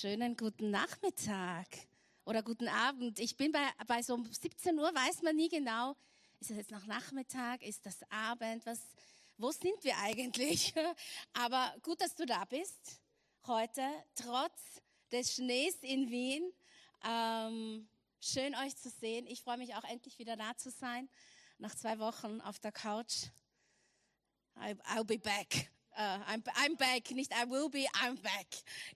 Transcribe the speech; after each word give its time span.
Schönen 0.00 0.34
guten 0.34 0.70
Nachmittag 0.70 1.66
oder 2.24 2.42
guten 2.42 2.68
Abend. 2.68 3.18
Ich 3.18 3.36
bin 3.36 3.52
bei, 3.52 3.68
bei 3.86 4.00
so 4.00 4.18
17 4.24 4.78
Uhr, 4.78 4.94
weiß 4.94 5.20
man 5.20 5.36
nie 5.36 5.50
genau, 5.50 5.94
ist 6.40 6.50
es 6.50 6.56
jetzt 6.56 6.70
noch 6.70 6.86
Nachmittag, 6.86 7.62
ist 7.62 7.84
das 7.84 7.98
Abend, 8.10 8.64
was, 8.64 8.80
wo 9.36 9.50
sind 9.50 9.84
wir 9.84 9.98
eigentlich? 9.98 10.72
Aber 11.34 11.76
gut, 11.82 12.00
dass 12.00 12.14
du 12.14 12.24
da 12.24 12.46
bist 12.46 12.98
heute, 13.46 13.82
trotz 14.14 14.80
des 15.12 15.34
Schnees 15.34 15.76
in 15.82 16.08
Wien. 16.08 16.50
Ähm, 17.04 17.86
schön 18.22 18.54
euch 18.54 18.74
zu 18.78 18.88
sehen. 18.88 19.26
Ich 19.26 19.42
freue 19.42 19.58
mich 19.58 19.74
auch 19.74 19.84
endlich 19.84 20.18
wieder 20.18 20.38
da 20.38 20.56
zu 20.56 20.70
sein. 20.70 21.10
Nach 21.58 21.74
zwei 21.74 21.98
Wochen 21.98 22.40
auf 22.40 22.58
der 22.58 22.72
Couch. 22.72 23.26
I'll 24.56 25.04
be 25.04 25.18
back. 25.18 25.70
Uh, 26.00 26.18
I'm, 26.26 26.42
I'm 26.54 26.76
back, 26.76 27.10
nicht 27.10 27.30
I 27.34 27.44
will 27.44 27.68
be, 27.68 27.84
I'm 28.02 28.16
back. 28.22 28.46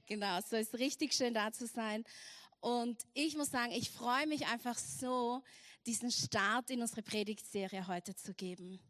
Genau, 0.06 0.40
so 0.40 0.56
ist 0.56 0.72
richtig 0.72 1.12
schön 1.12 1.34
da 1.34 1.52
zu 1.52 1.66
sein. 1.66 2.02
Und 2.60 2.96
ich 3.12 3.36
muss 3.36 3.50
sagen, 3.50 3.72
ich 3.72 3.90
freue 3.90 4.26
mich 4.26 4.46
einfach 4.46 4.78
so, 4.78 5.42
diesen 5.84 6.10
Start 6.10 6.70
in 6.70 6.80
unsere 6.80 7.02
Predigtserie 7.02 7.86
heute 7.88 8.16
zu 8.16 8.32
geben. 8.32 8.80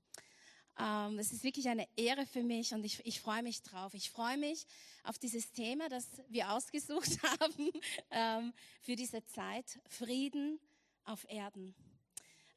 Ähm, 0.78 1.18
es 1.18 1.32
ist 1.32 1.42
wirklich 1.42 1.68
eine 1.68 1.88
Ehre 1.96 2.24
für 2.24 2.44
mich 2.44 2.72
und 2.72 2.84
ich, 2.84 3.04
ich 3.04 3.20
freue 3.20 3.42
mich 3.42 3.62
drauf. 3.62 3.94
Ich 3.94 4.10
freue 4.10 4.36
mich 4.36 4.64
auf 5.02 5.18
dieses 5.18 5.50
Thema, 5.50 5.88
das 5.88 6.06
wir 6.28 6.52
ausgesucht 6.52 7.18
haben 7.40 7.72
ähm, 8.12 8.52
für 8.80 8.94
diese 8.94 9.24
Zeit. 9.26 9.80
Frieden 9.88 10.60
auf 11.04 11.28
Erden. 11.28 11.74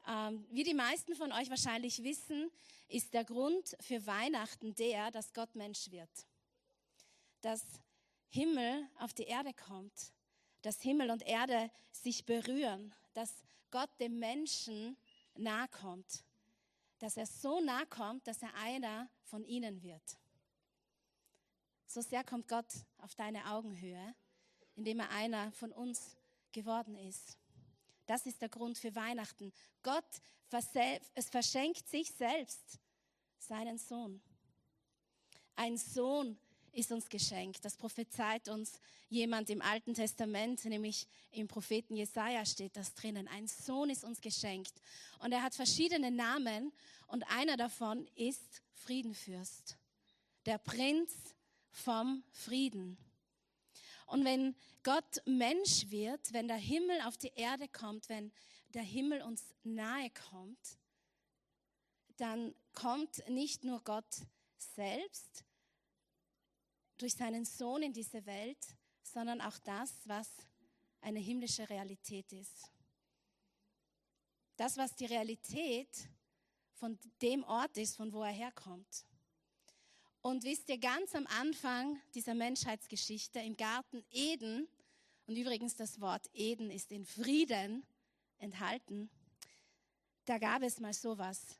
Ähm, 0.07 0.45
wie 0.51 0.63
die 0.63 0.73
meisten 0.73 1.15
von 1.15 1.31
euch 1.33 1.49
wahrscheinlich 1.49 2.01
wissen, 2.01 2.49
ist 2.87 3.13
der 3.13 3.25
Grund 3.25 3.75
für 3.81 4.05
Weihnachten 4.05 4.73
der, 4.75 5.11
dass 5.11 5.33
Gott 5.33 5.53
Mensch 5.55 5.91
wird. 5.91 6.09
Dass 7.41 7.61
Himmel 8.29 8.87
auf 8.99 9.13
die 9.13 9.23
Erde 9.23 9.53
kommt, 9.53 10.13
dass 10.61 10.81
Himmel 10.81 11.11
und 11.11 11.23
Erde 11.23 11.69
sich 11.91 12.25
berühren, 12.25 12.95
dass 13.13 13.43
Gott 13.69 13.89
dem 13.99 14.19
Menschen 14.19 14.97
nahe 15.35 15.67
kommt, 15.67 16.23
dass 16.99 17.17
er 17.17 17.25
so 17.25 17.59
nahe 17.59 17.85
kommt, 17.87 18.27
dass 18.27 18.41
er 18.41 18.53
einer 18.55 19.09
von 19.23 19.43
ihnen 19.43 19.83
wird. 19.83 20.17
So 21.85 22.01
sehr 22.01 22.23
kommt 22.23 22.47
Gott 22.47 22.71
auf 22.97 23.15
deine 23.15 23.45
Augenhöhe, 23.51 24.15
indem 24.75 24.99
er 24.99 25.09
einer 25.11 25.51
von 25.51 25.71
uns 25.71 26.17
geworden 26.51 26.95
ist. 26.95 27.37
Das 28.07 28.25
ist 28.25 28.41
der 28.41 28.49
Grund 28.49 28.77
für 28.77 28.95
Weihnachten. 28.95 29.53
Gott 29.83 30.05
es 31.13 31.29
verschenkt 31.29 31.87
sich 31.89 32.09
selbst 32.11 32.79
seinen 33.37 33.77
Sohn. 33.77 34.21
Ein 35.55 35.77
Sohn 35.77 36.37
ist 36.71 36.91
uns 36.91 37.09
geschenkt. 37.09 37.65
Das 37.65 37.75
prophezeit 37.75 38.47
uns 38.47 38.79
jemand 39.09 39.49
im 39.49 39.61
Alten 39.61 39.93
Testament, 39.93 40.63
nämlich 40.65 41.07
im 41.31 41.47
Propheten 41.47 41.95
Jesaja 41.95 42.45
steht 42.45 42.77
das 42.77 42.93
drinnen. 42.93 43.27
Ein 43.27 43.47
Sohn 43.47 43.89
ist 43.89 44.03
uns 44.03 44.21
geschenkt. 44.21 44.73
Und 45.19 45.31
er 45.31 45.43
hat 45.43 45.55
verschiedene 45.55 46.11
Namen 46.11 46.71
und 47.07 47.29
einer 47.29 47.57
davon 47.57 48.07
ist 48.15 48.61
Friedenfürst. 48.73 49.77
Der 50.45 50.59
Prinz 50.59 51.13
vom 51.71 52.23
Frieden. 52.31 52.97
Und 54.07 54.25
wenn 54.25 54.55
Gott 54.83 55.21
Mensch 55.25 55.89
wird, 55.89 56.33
wenn 56.33 56.47
der 56.47 56.57
Himmel 56.57 57.01
auf 57.01 57.17
die 57.17 57.33
Erde 57.35 57.67
kommt, 57.67 58.09
wenn 58.09 58.31
der 58.73 58.81
Himmel 58.81 59.21
uns 59.21 59.53
nahe 59.63 60.09
kommt, 60.09 60.77
dann 62.15 62.55
kommt 62.73 63.27
nicht 63.29 63.63
nur 63.63 63.83
Gott 63.83 64.25
selbst 64.57 65.43
durch 66.97 67.13
seinen 67.13 67.45
Sohn 67.45 67.83
in 67.83 67.93
diese 67.93 68.25
Welt, 68.25 68.65
sondern 69.03 69.41
auch 69.41 69.57
das, 69.59 69.93
was 70.05 70.29
eine 71.01 71.19
himmlische 71.19 71.69
Realität 71.69 72.31
ist. 72.31 72.71
Das, 74.55 74.77
was 74.77 74.95
die 74.95 75.05
Realität 75.05 76.09
von 76.73 76.97
dem 77.21 77.43
Ort 77.43 77.77
ist, 77.77 77.95
von 77.97 78.11
wo 78.13 78.23
er 78.23 78.31
herkommt. 78.31 79.05
Und 80.27 80.43
wisst 80.43 80.67
ihr, 80.67 80.77
ganz 80.77 81.15
am 81.15 81.25
Anfang 81.27 82.01
dieser 82.13 82.33
Menschheitsgeschichte 82.33 83.39
im 83.39 83.55
Garten 83.55 84.03
Eden, 84.11 84.67
und 85.25 85.37
übrigens 85.37 85.77
das 85.77 86.01
Wort 86.01 86.29
Eden 86.33 86.69
ist 86.69 86.91
in 86.91 87.05
Frieden 87.05 87.85
enthalten, 88.37 89.09
da 90.25 90.37
gab 90.37 90.63
es 90.63 90.81
mal 90.81 90.91
sowas 90.91 91.55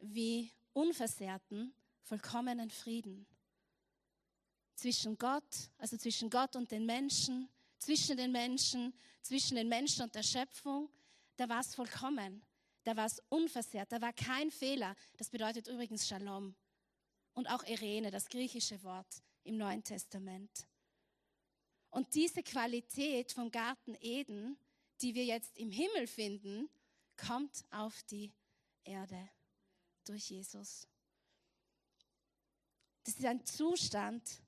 wie 0.00 0.50
unversehrten, 0.72 1.72
vollkommenen 2.02 2.72
Frieden. 2.72 3.24
Zwischen 4.74 5.16
Gott, 5.16 5.70
also 5.78 5.96
zwischen 5.96 6.28
Gott 6.28 6.56
und 6.56 6.72
den 6.72 6.86
Menschen, 6.86 7.48
zwischen 7.78 8.16
den 8.16 8.32
Menschen, 8.32 8.94
zwischen 9.22 9.54
den 9.54 9.68
Menschen 9.68 10.02
und 10.02 10.12
der 10.12 10.24
Schöpfung, 10.24 10.90
da 11.36 11.48
war 11.48 11.60
es 11.60 11.72
vollkommen, 11.72 12.42
da 12.82 12.96
war 12.96 13.06
es 13.06 13.22
unversehrt, 13.28 13.92
da 13.92 14.00
war 14.00 14.12
kein 14.12 14.50
Fehler. 14.50 14.96
Das 15.18 15.30
bedeutet 15.30 15.68
übrigens 15.68 16.08
Shalom 16.08 16.56
und 17.36 17.48
auch 17.48 17.62
Irene, 17.64 18.10
das 18.10 18.28
griechische 18.28 18.82
Wort 18.82 19.22
im 19.44 19.58
Neuen 19.58 19.84
Testament. 19.84 20.66
Und 21.90 22.14
diese 22.14 22.42
Qualität 22.42 23.30
vom 23.32 23.50
Garten 23.50 23.94
Eden, 24.00 24.58
die 25.02 25.14
wir 25.14 25.24
jetzt 25.24 25.56
im 25.58 25.70
Himmel 25.70 26.06
finden, 26.06 26.68
kommt 27.16 27.64
auf 27.70 28.02
die 28.04 28.32
Erde 28.84 29.28
durch 30.06 30.30
Jesus. 30.30 30.88
Das 33.04 33.14
ist 33.14 33.24
ein 33.24 33.44
Zustand, 33.44 34.42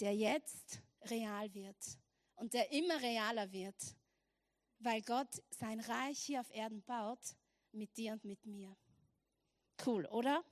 der 0.00 0.14
jetzt 0.14 0.80
real 1.02 1.54
wird 1.54 1.98
und 2.34 2.52
der 2.54 2.72
immer 2.72 3.00
realer 3.00 3.52
wird, 3.52 3.96
weil 4.80 5.00
Gott 5.02 5.42
sein 5.50 5.78
Reich 5.78 6.18
hier 6.18 6.40
auf 6.40 6.50
Erden 6.50 6.82
baut 6.82 7.36
mit 7.70 7.96
dir 7.96 8.14
und 8.14 8.24
mit 8.24 8.44
mir. 8.44 8.76
Cool, 9.84 10.06
oder? 10.06 10.44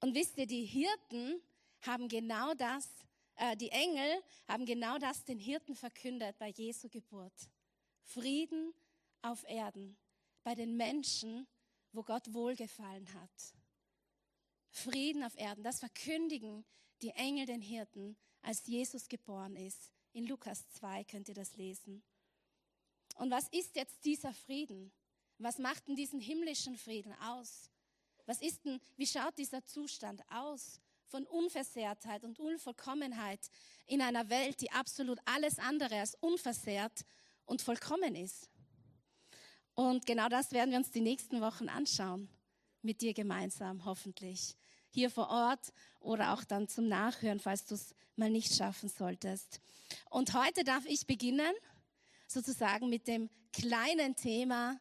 Und 0.00 0.14
wisst 0.14 0.38
ihr, 0.38 0.46
die 0.46 0.64
Hirten 0.64 1.40
haben 1.82 2.08
genau 2.08 2.54
das, 2.54 2.88
äh, 3.36 3.56
die 3.56 3.70
Engel 3.70 4.22
haben 4.48 4.66
genau 4.66 4.98
das 4.98 5.24
den 5.24 5.38
Hirten 5.38 5.74
verkündet 5.74 6.38
bei 6.38 6.48
Jesu 6.48 6.88
Geburt. 6.88 7.50
Frieden 8.02 8.72
auf 9.22 9.44
Erden, 9.48 9.96
bei 10.42 10.54
den 10.54 10.76
Menschen, 10.76 11.46
wo 11.92 12.02
Gott 12.02 12.32
wohlgefallen 12.32 13.12
hat. 13.14 13.54
Frieden 14.70 15.22
auf 15.22 15.36
Erden, 15.36 15.64
das 15.64 15.80
verkündigen 15.80 16.64
die 17.02 17.10
Engel 17.10 17.46
den 17.46 17.60
Hirten, 17.60 18.16
als 18.42 18.66
Jesus 18.66 19.08
geboren 19.08 19.56
ist. 19.56 19.92
In 20.12 20.26
Lukas 20.26 20.68
2 20.70 21.04
könnt 21.04 21.28
ihr 21.28 21.34
das 21.34 21.56
lesen. 21.56 22.02
Und 23.16 23.30
was 23.30 23.48
ist 23.48 23.76
jetzt 23.76 24.04
dieser 24.04 24.32
Frieden? 24.32 24.92
Was 25.38 25.58
macht 25.58 25.88
denn 25.88 25.96
diesen 25.96 26.20
himmlischen 26.20 26.76
Frieden 26.76 27.12
aus? 27.20 27.69
Was 28.30 28.42
ist 28.42 28.64
denn, 28.64 28.80
wie 28.96 29.08
schaut 29.08 29.36
dieser 29.38 29.66
Zustand 29.66 30.22
aus 30.30 30.80
von 31.08 31.26
Unversehrtheit 31.26 32.22
und 32.22 32.38
Unvollkommenheit 32.38 33.40
in 33.88 34.00
einer 34.00 34.30
Welt, 34.30 34.60
die 34.60 34.70
absolut 34.70 35.18
alles 35.24 35.58
andere 35.58 35.98
als 35.98 36.14
unversehrt 36.14 37.04
und 37.44 37.60
vollkommen 37.60 38.14
ist? 38.14 38.48
Und 39.74 40.06
genau 40.06 40.28
das 40.28 40.52
werden 40.52 40.70
wir 40.70 40.78
uns 40.78 40.92
die 40.92 41.00
nächsten 41.00 41.40
Wochen 41.40 41.68
anschauen, 41.68 42.28
mit 42.82 43.00
dir 43.00 43.14
gemeinsam, 43.14 43.84
hoffentlich. 43.84 44.54
Hier 44.90 45.10
vor 45.10 45.28
Ort 45.28 45.72
oder 45.98 46.32
auch 46.32 46.44
dann 46.44 46.68
zum 46.68 46.86
Nachhören, 46.86 47.40
falls 47.40 47.66
du 47.66 47.74
es 47.74 47.96
mal 48.14 48.30
nicht 48.30 48.54
schaffen 48.54 48.88
solltest. 48.88 49.60
Und 50.08 50.34
heute 50.34 50.62
darf 50.62 50.84
ich 50.86 51.04
beginnen, 51.04 51.52
sozusagen 52.28 52.90
mit 52.90 53.08
dem 53.08 53.28
kleinen 53.52 54.14
Thema 54.14 54.80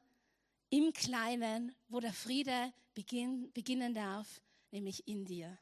im 0.69 0.93
Kleinen, 0.93 1.75
wo 1.87 1.99
der 1.99 2.13
Friede 2.13 2.71
beginn, 2.99 3.49
beginnen 3.53 3.93
darf, 3.93 4.41
nämlich 4.71 5.07
in 5.07 5.23
dir. 5.23 5.57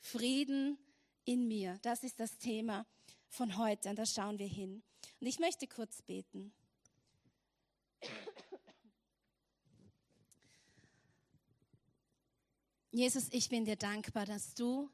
Frieden 0.00 0.78
in 1.24 1.46
mir, 1.46 1.78
das 1.82 2.04
ist 2.04 2.18
das 2.18 2.38
Thema 2.38 2.86
von 3.28 3.58
heute 3.58 3.90
und 3.90 3.98
da 3.98 4.06
schauen 4.06 4.38
wir 4.38 4.46
hin. 4.46 4.82
Und 5.20 5.26
ich 5.26 5.38
möchte 5.38 5.66
kurz 5.66 6.00
beten. 6.00 6.54
Jesus, 12.90 13.28
ich 13.30 13.50
bin 13.50 13.66
dir 13.66 13.76
dankbar, 13.76 14.24
dass 14.24 14.54
du 14.54 14.90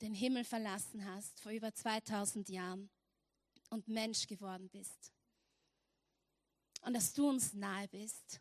den 0.00 0.14
Himmel 0.14 0.44
verlassen 0.44 1.04
hast 1.04 1.40
vor 1.40 1.50
über 1.50 1.74
2000 1.74 2.48
Jahren 2.48 2.88
und 3.70 3.88
Mensch 3.88 4.28
geworden 4.28 4.68
bist. 4.68 5.12
Und 6.82 6.94
dass 6.94 7.12
du 7.12 7.28
uns 7.28 7.54
nahe 7.54 7.88
bist 7.88 8.40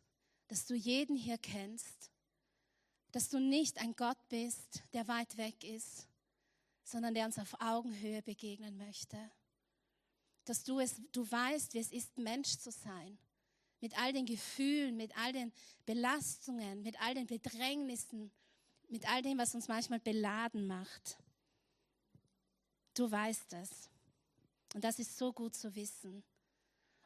dass 0.52 0.66
du 0.66 0.76
jeden 0.76 1.16
hier 1.16 1.38
kennst, 1.38 2.12
dass 3.12 3.30
du 3.30 3.40
nicht 3.40 3.80
ein 3.80 3.96
Gott 3.96 4.18
bist, 4.30 4.84
der 4.94 5.08
weit 5.08 5.38
weg 5.38 5.64
ist, 5.64 6.08
sondern 6.84 7.14
der 7.14 7.26
uns 7.26 7.40
auf 7.40 7.60
Augenhöhe 7.60 8.22
begegnen 8.22 8.78
möchte. 8.78 9.18
Dass 10.46 10.64
du 10.64 10.80
es, 10.80 11.02
du 11.12 11.30
weißt, 11.30 11.74
wie 11.74 11.80
es 11.80 11.92
ist, 11.92 12.18
Mensch 12.18 12.58
zu 12.58 12.72
sein. 12.72 13.18
Mit 13.80 13.98
all 13.98 14.14
den 14.14 14.26
Gefühlen, 14.26 14.96
mit 14.96 15.18
all 15.18 15.34
den 15.34 15.52
Belastungen, 15.86 16.82
mit 16.84 17.02
all 17.02 17.16
den 17.16 17.28
Bedrängnissen, 17.28 18.32
mit 18.90 19.10
all 19.10 19.22
dem, 19.22 19.38
was 19.38 19.56
uns 19.56 19.68
manchmal 19.68 20.00
beladen 20.00 20.68
macht. 20.68 21.18
Du 22.94 23.10
weißt 23.10 23.54
es. 23.54 23.90
Und 24.74 24.84
das 24.84 25.00
ist 25.00 25.18
so 25.18 25.34
gut 25.34 25.56
zu 25.56 25.76
wissen. 25.76 26.24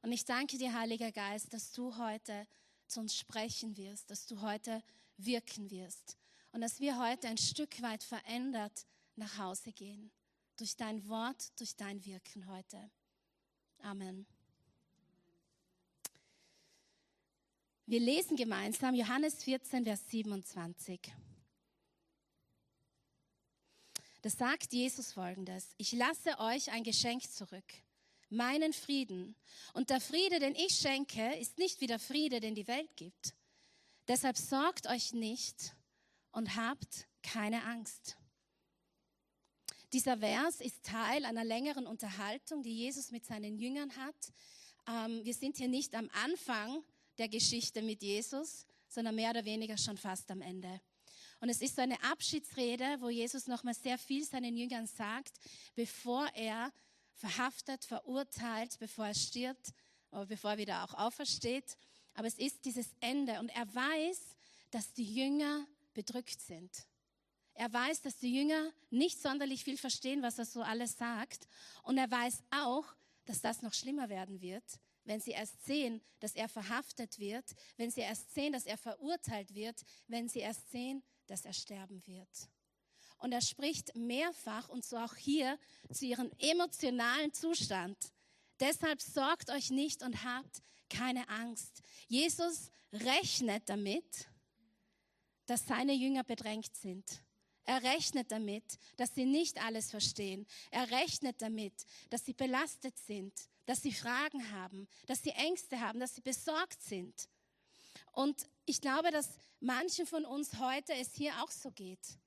Und 0.02 0.12
ich 0.12 0.26
danke 0.26 0.58
dir, 0.58 0.74
Heiliger 0.74 1.12
Geist, 1.12 1.54
dass 1.54 1.72
du 1.72 1.98
heute 1.98 2.48
zu 2.88 3.00
uns 3.00 3.16
sprechen 3.16 3.76
wirst, 3.78 4.10
dass 4.12 4.26
du 4.28 4.42
heute 4.42 4.84
wirken 5.18 5.70
wirst 5.72 6.18
und 6.52 6.62
dass 6.62 6.80
wir 6.80 6.98
heute 6.98 7.28
ein 7.28 7.38
Stück 7.38 7.82
weit 7.82 8.04
verändert 8.04 8.86
nach 9.16 9.38
Hause 9.38 9.72
gehen. 9.72 10.12
Durch 10.58 10.76
dein 10.76 11.08
Wort, 11.10 11.60
durch 11.60 11.76
dein 11.76 12.04
Wirken 12.06 12.48
heute. 12.48 12.90
Amen. 13.80 14.26
Wir 17.88 18.00
lesen 18.00 18.36
gemeinsam 18.36 18.96
Johannes 18.96 19.44
14, 19.44 19.84
Vers 19.84 20.10
27. 20.10 21.00
Da 24.22 24.30
sagt 24.32 24.74
Jesus 24.74 25.12
folgendes, 25.12 25.76
ich 25.78 25.92
lasse 25.92 26.40
euch 26.40 26.72
ein 26.72 26.84
Geschenk 26.84 27.30
zurück, 27.30 27.74
meinen 28.30 28.74
Frieden. 28.74 29.36
Und 29.74 29.92
der 29.92 30.02
Friede, 30.02 30.40
den 30.40 30.56
ich 30.56 30.80
schenke, 30.80 31.36
ist 31.36 31.60
nicht 31.60 31.80
wie 31.80 31.86
der 31.86 32.00
Friede, 32.00 32.40
den 32.40 32.56
die 32.56 32.68
Welt 32.68 32.90
gibt. 32.96 33.36
Deshalb 34.08 34.38
sorgt 34.38 34.88
euch 34.88 35.14
nicht 35.14 35.76
und 36.32 36.56
habt 36.56 37.08
keine 37.24 37.64
Angst. 37.64 38.18
Dieser 39.94 40.18
Vers 40.18 40.62
ist 40.62 40.84
Teil 40.84 41.26
einer 41.26 41.44
längeren 41.44 41.88
Unterhaltung, 41.88 42.62
die 42.62 42.76
Jesus 42.76 43.12
mit 43.12 43.26
seinen 43.26 43.58
Jüngern 43.58 43.96
hat. 43.96 44.16
Ähm, 44.88 45.24
wir 45.24 45.34
sind 45.34 45.58
hier 45.58 45.70
nicht 45.70 45.96
am 45.96 46.10
Anfang 46.24 46.84
der 47.18 47.30
Geschichte 47.30 47.82
mit 47.82 48.04
Jesus, 48.04 48.66
sondern 48.88 49.16
mehr 49.16 49.32
oder 49.32 49.46
weniger 49.46 49.78
schon 49.78 49.98
fast 49.98 50.30
am 50.30 50.42
Ende. 50.42 50.82
Und 51.40 51.50
es 51.50 51.62
ist 51.62 51.76
so 51.76 51.82
eine 51.82 52.02
Abschiedsrede, 52.04 52.98
wo 53.00 53.10
Jesus 53.10 53.48
nochmal 53.48 53.74
sehr 53.74 53.98
viel 53.98 54.24
seinen 54.24 54.56
Jüngern 54.58 54.88
sagt, 54.88 55.34
bevor 55.76 56.28
er 56.34 56.72
verhaftet, 57.14 57.86
verurteilt, 57.86 58.78
bevor 58.80 59.08
er 59.08 59.16
stirbt, 59.16 59.74
aber 60.12 60.26
bevor 60.26 60.52
er 60.52 60.58
wieder 60.58 60.84
auch 60.84 60.94
aufersteht. 60.94 61.78
Aber 62.16 62.28
es 62.28 62.40
ist 62.40 62.66
dieses 62.66 62.88
Ende 63.00 63.40
und 63.40 63.50
er 63.50 63.74
weiß, 63.74 64.36
dass 64.72 64.92
die 64.94 65.14
Jünger 65.14 65.68
bedrückt 65.94 66.42
sind. 66.42 66.72
Er 67.54 67.72
weiß, 67.72 68.02
dass 68.02 68.18
die 68.18 68.36
Jünger 68.36 68.72
nicht 68.90 69.22
sonderlich 69.22 69.64
viel 69.64 69.78
verstehen, 69.78 70.22
was 70.22 70.38
er 70.40 70.46
so 70.46 70.62
alles 70.62 70.98
sagt. 70.98 71.48
Und 71.84 71.98
er 71.98 72.12
weiß 72.12 72.44
auch, 72.52 72.86
dass 73.26 73.42
das 73.42 73.62
noch 73.62 73.74
schlimmer 73.74 74.10
werden 74.10 74.42
wird, 74.42 74.64
wenn 75.06 75.22
sie 75.22 75.32
erst 75.32 75.64
sehen, 75.66 76.02
dass 76.20 76.36
er 76.36 76.50
verhaftet 76.50 77.18
wird, 77.20 77.46
wenn 77.78 77.92
sie 77.92 78.02
erst 78.02 78.34
sehen, 78.34 78.54
dass 78.54 78.66
er 78.66 78.78
verurteilt 78.78 79.54
wird, 79.54 79.82
wenn 80.08 80.28
sie 80.28 80.40
erst 80.40 80.70
sehen, 80.70 81.04
dass 81.28 81.46
er 81.46 81.54
sterben 81.54 82.06
wird. 82.06 82.50
Und 83.20 83.32
er 83.32 83.42
spricht 83.42 83.96
mehrfach 83.96 84.68
und 84.68 84.84
so 84.84 84.98
auch 84.98 85.16
hier 85.16 85.58
zu 85.92 86.06
ihrem 86.06 86.32
emotionalen 86.40 87.34
Zustand. 87.34 87.98
Deshalb 88.60 89.02
sorgt 89.02 89.50
euch 89.50 89.70
nicht 89.70 90.04
und 90.04 90.24
habt 90.24 90.62
keine 90.90 91.28
Angst. 91.30 91.82
Jesus 92.08 92.70
rechnet 92.92 93.70
damit, 93.70 94.28
dass 95.46 95.66
seine 95.66 95.94
Jünger 95.94 96.24
bedrängt 96.24 96.76
sind. 96.76 97.22
Er 97.66 97.82
rechnet 97.82 98.32
damit, 98.32 98.78
dass 98.96 99.16
sie 99.16 99.26
nicht 99.26 99.62
alles 99.64 99.90
verstehen. 99.90 100.46
Er 100.70 100.90
rechnet 100.92 101.42
damit, 101.42 101.74
dass 102.10 102.24
sie 102.24 102.34
belastet 102.34 102.98
sind, 102.98 103.34
dass 103.66 103.82
sie 103.82 103.92
Fragen 103.92 104.52
haben, 104.52 104.88
dass 105.08 105.24
sie 105.24 105.32
Ängste 105.32 105.80
haben, 105.80 106.00
dass 106.00 106.14
sie 106.14 106.22
besorgt 106.22 106.82
sind. 106.82 107.28
Und 108.12 108.48
ich 108.66 108.82
glaube, 108.82 109.10
dass 109.12 109.38
manchen 109.60 110.06
von 110.06 110.26
uns 110.26 110.60
heute 110.60 110.94
es 110.94 111.16
hier 111.16 111.44
auch 111.44 111.52
so 111.52 111.72
geht. 111.72 112.20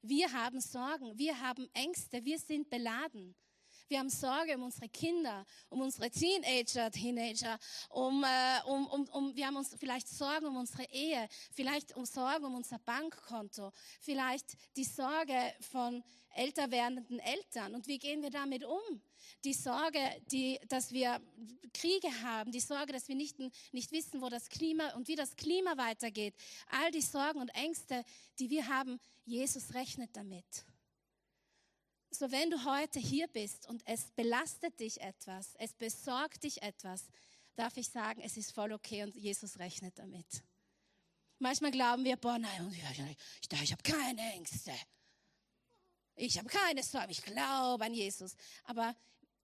Wir 0.00 0.32
haben 0.32 0.60
Sorgen, 0.60 1.18
wir 1.18 1.40
haben 1.40 1.68
Ängste, 1.72 2.24
wir 2.24 2.38
sind 2.38 2.70
beladen. 2.70 3.34
Wir 3.88 3.98
haben 3.98 4.08
Sorge 4.08 4.56
um 4.56 4.62
unsere 4.64 4.88
Kinder, 4.88 5.44
um 5.68 5.82
unsere 5.82 6.10
Teenager, 6.10 6.90
Teenager, 6.90 7.58
um, 7.90 8.24
äh, 8.24 8.62
um, 8.66 8.86
um, 8.86 9.08
um, 9.10 9.36
wir 9.36 9.46
haben 9.46 9.56
uns 9.56 9.74
vielleicht 9.78 10.08
Sorgen 10.08 10.46
um 10.46 10.56
unsere 10.56 10.84
Ehe, 10.90 11.28
vielleicht 11.52 11.94
um 11.94 12.06
Sorgen 12.06 12.46
um 12.46 12.54
unser 12.54 12.78
Bankkonto, 12.78 13.72
vielleicht 14.00 14.56
die 14.76 14.84
Sorge 14.84 15.54
von 15.60 16.02
älter 16.34 16.70
werdenden 16.70 17.18
Eltern. 17.18 17.74
Und 17.74 17.86
wie 17.86 17.98
gehen 17.98 18.22
wir 18.22 18.30
damit 18.30 18.64
um? 18.64 19.02
Die 19.44 19.52
Sorge, 19.52 20.00
die, 20.30 20.58
dass 20.68 20.92
wir 20.92 21.20
Kriege 21.72 22.08
haben, 22.22 22.52
die 22.52 22.60
Sorge, 22.60 22.92
dass 22.92 23.08
wir 23.08 23.14
nicht, 23.14 23.38
nicht 23.72 23.92
wissen, 23.92 24.20
wo 24.20 24.28
das 24.28 24.48
Klima 24.48 24.94
und 24.94 25.08
wie 25.08 25.16
das 25.16 25.36
Klima 25.36 25.76
weitergeht. 25.76 26.34
All 26.70 26.90
die 26.90 27.02
Sorgen 27.02 27.40
und 27.40 27.54
Ängste, 27.54 28.04
die 28.38 28.50
wir 28.50 28.66
haben, 28.68 28.98
Jesus 29.24 29.74
rechnet 29.74 30.10
damit. 30.14 30.64
So 32.14 32.30
wenn 32.30 32.48
du 32.48 32.64
heute 32.64 33.00
hier 33.00 33.26
bist 33.26 33.68
und 33.68 33.82
es 33.86 34.12
belastet 34.12 34.78
dich 34.78 35.00
etwas, 35.00 35.56
es 35.58 35.72
besorgt 35.72 36.44
dich 36.44 36.62
etwas, 36.62 37.08
darf 37.56 37.76
ich 37.76 37.88
sagen, 37.88 38.20
es 38.20 38.36
ist 38.36 38.52
voll 38.52 38.72
okay 38.72 39.02
und 39.02 39.16
Jesus 39.16 39.58
rechnet 39.58 39.98
damit. 39.98 40.44
Manchmal 41.40 41.72
glauben 41.72 42.04
wir, 42.04 42.16
boah, 42.16 42.38
nein, 42.38 42.72
ich, 42.72 43.62
ich 43.62 43.72
habe 43.72 43.82
keine 43.82 44.20
Ängste. 44.32 44.72
Ich 46.14 46.38
habe 46.38 46.48
keine 46.48 46.84
Sorge, 46.84 47.10
ich 47.10 47.22
glaube 47.22 47.84
an 47.84 47.92
Jesus. 47.92 48.36
Aber 48.62 48.94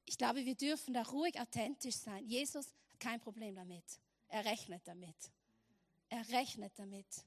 ich 0.05 0.17
glaube, 0.17 0.45
wir 0.45 0.55
dürfen 0.55 0.95
da 0.95 1.03
ruhig 1.03 1.41
authentisch 1.41 1.97
sein. 1.97 2.25
Jesus 2.25 2.67
hat 2.89 3.01
kein 3.01 3.21
Problem 3.21 3.57
damit. 3.57 3.85
Er 4.29 4.45
rechnet 4.45 4.87
damit. 4.87 5.17
Er 6.09 6.29
rechnet 6.29 6.73
damit. 6.77 7.25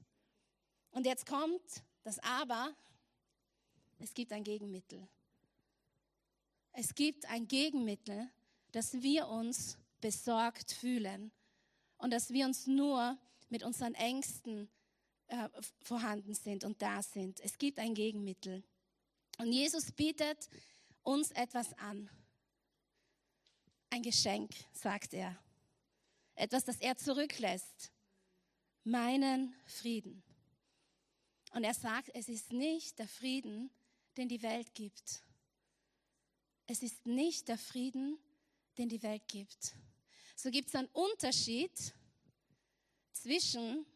Und 0.92 1.04
jetzt 1.04 1.26
kommt 1.26 1.82
das 2.02 2.18
Aber. 2.20 2.74
Es 3.98 4.14
gibt 4.14 4.32
ein 4.32 4.42
Gegenmittel. 4.42 5.06
Es 6.76 6.96
gibt 6.96 7.24
ein 7.26 7.46
Gegenmittel, 7.46 8.28
dass 8.72 8.94
wir 8.94 9.28
uns 9.28 9.78
besorgt 10.00 10.72
fühlen 10.72 11.30
und 11.98 12.10
dass 12.10 12.30
wir 12.30 12.46
uns 12.46 12.66
nur 12.66 13.16
mit 13.48 13.62
unseren 13.62 13.94
Ängsten 13.94 14.68
äh, 15.28 15.48
vorhanden 15.82 16.34
sind 16.34 16.64
und 16.64 16.82
da 16.82 17.00
sind. 17.00 17.38
Es 17.40 17.58
gibt 17.58 17.78
ein 17.78 17.94
Gegenmittel. 17.94 18.64
Und 19.38 19.52
Jesus 19.52 19.92
bietet 19.92 20.48
uns 21.04 21.30
etwas 21.30 21.72
an. 21.74 22.10
Ein 23.90 24.02
Geschenk, 24.02 24.50
sagt 24.72 25.14
er. 25.14 25.38
Etwas, 26.34 26.64
das 26.64 26.78
er 26.78 26.96
zurücklässt. 26.96 27.92
Meinen 28.82 29.54
Frieden. 29.66 30.24
Und 31.52 31.62
er 31.62 31.74
sagt, 31.74 32.10
es 32.14 32.28
ist 32.28 32.52
nicht 32.52 32.98
der 32.98 33.06
Frieden, 33.06 33.70
den 34.16 34.28
die 34.28 34.42
Welt 34.42 34.74
gibt. 34.74 35.22
Es 36.66 36.82
ist 36.82 37.06
nicht 37.06 37.48
der 37.48 37.58
Frieden, 37.58 38.18
den 38.78 38.88
die 38.88 39.02
Welt 39.02 39.26
gibt. 39.28 39.74
So 40.36 40.50
gibt 40.50 40.68
es 40.68 40.74
einen 40.74 40.88
Unterschied 40.88 41.94
zwischen 43.12 43.86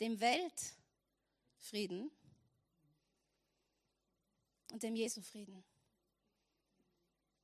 dem 0.00 0.18
Weltfrieden 0.20 2.10
und 4.72 4.82
dem 4.82 4.96
Jesu-Frieden. 4.96 5.62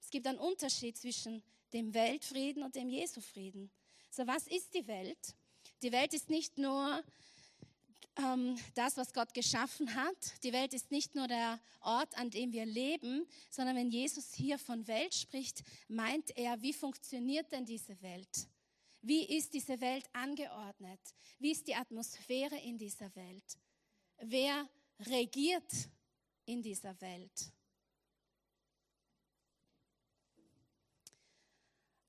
Es 0.01 0.11
gibt 0.11 0.27
einen 0.27 0.39
Unterschied 0.39 0.97
zwischen 0.97 1.43
dem 1.73 1.93
Weltfrieden 1.95 2.63
und 2.63 2.75
dem 2.75 2.89
Jesu-Frieden. 2.89 3.71
So, 4.11 4.27
was 4.27 4.47
ist 4.47 4.75
die 4.75 4.87
Welt? 4.87 5.35
Die 5.83 5.93
Welt 5.93 6.15
ist 6.15 6.31
nicht 6.31 6.59
nur 6.59 7.03
ähm, 8.17 8.57
das, 8.75 8.97
was 8.97 9.13
Gott 9.13 9.35
geschaffen 9.35 9.95
hat. 9.95 10.43
Die 10.43 10.53
Welt 10.53 10.75
ist 10.75 10.91
nicht 10.91 11.15
nur 11.15 11.29
der 11.29 11.61
Ort, 11.81 12.17
an 12.17 12.31
dem 12.31 12.53
wir 12.53 12.67
leben, 12.67 13.27
sondern 13.51 13.77
wenn 13.77 13.91
Jesus 13.91 14.33
hier 14.35 14.59
von 14.59 14.87
Welt 14.87 15.15
spricht, 15.15 15.63
meint 15.89 16.37
er, 16.37 16.61
wie 16.63 16.73
funktioniert 16.73 17.51
denn 17.53 17.65
diese 17.65 18.01
Welt? 18.03 18.49
Wie 19.03 19.25
ist 19.25 19.53
diese 19.53 19.81
Welt 19.81 20.07
angeordnet? 20.13 21.01
Wie 21.39 21.51
ist 21.51 21.67
die 21.67 21.75
Atmosphäre 21.75 22.57
in 22.57 22.79
dieser 22.79 23.15
Welt? 23.15 23.59
Wer 24.19 24.69
regiert 25.01 25.91
in 26.47 26.63
dieser 26.63 26.99
Welt. 27.01 27.53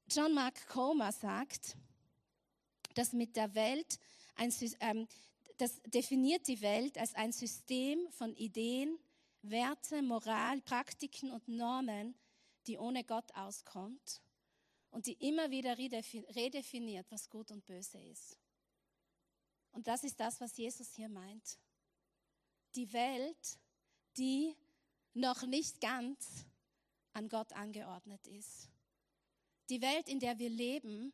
John 0.07 0.33
Mark 0.33 0.67
Comer 0.67 1.11
sagt, 1.11 1.75
dass 2.93 3.11
mit 3.11 3.35
der 3.35 3.53
Welt 3.55 3.99
ein, 4.35 4.53
ähm, 4.79 5.07
das 5.57 5.81
definiert 5.83 6.47
die 6.47 6.61
Welt 6.61 6.97
als 6.97 7.13
ein 7.15 7.31
System 7.31 8.09
von 8.11 8.35
Ideen, 8.35 8.97
Werte, 9.41 10.01
Moral, 10.01 10.61
Praktiken 10.61 11.31
und 11.31 11.47
Normen, 11.47 12.15
die 12.67 12.77
ohne 12.77 13.03
Gott 13.03 13.31
auskommt 13.35 14.21
und 14.91 15.05
die 15.05 15.13
immer 15.13 15.51
wieder 15.51 15.77
redefiniert, 15.77 17.05
was 17.09 17.29
gut 17.29 17.51
und 17.51 17.65
böse 17.65 17.99
ist. 17.99 18.37
Und 19.71 19.87
das 19.87 20.03
ist 20.03 20.19
das, 20.19 20.39
was 20.41 20.57
Jesus 20.57 20.93
hier 20.95 21.09
meint. 21.09 21.59
Die 22.75 22.91
Welt 22.91 23.59
die 24.17 24.55
noch 25.13 25.43
nicht 25.43 25.81
ganz 25.81 26.45
an 27.13 27.29
Gott 27.29 27.53
angeordnet 27.53 28.27
ist. 28.27 28.69
Die 29.69 29.81
Welt, 29.81 30.09
in 30.09 30.19
der 30.19 30.37
wir 30.37 30.49
leben, 30.49 31.13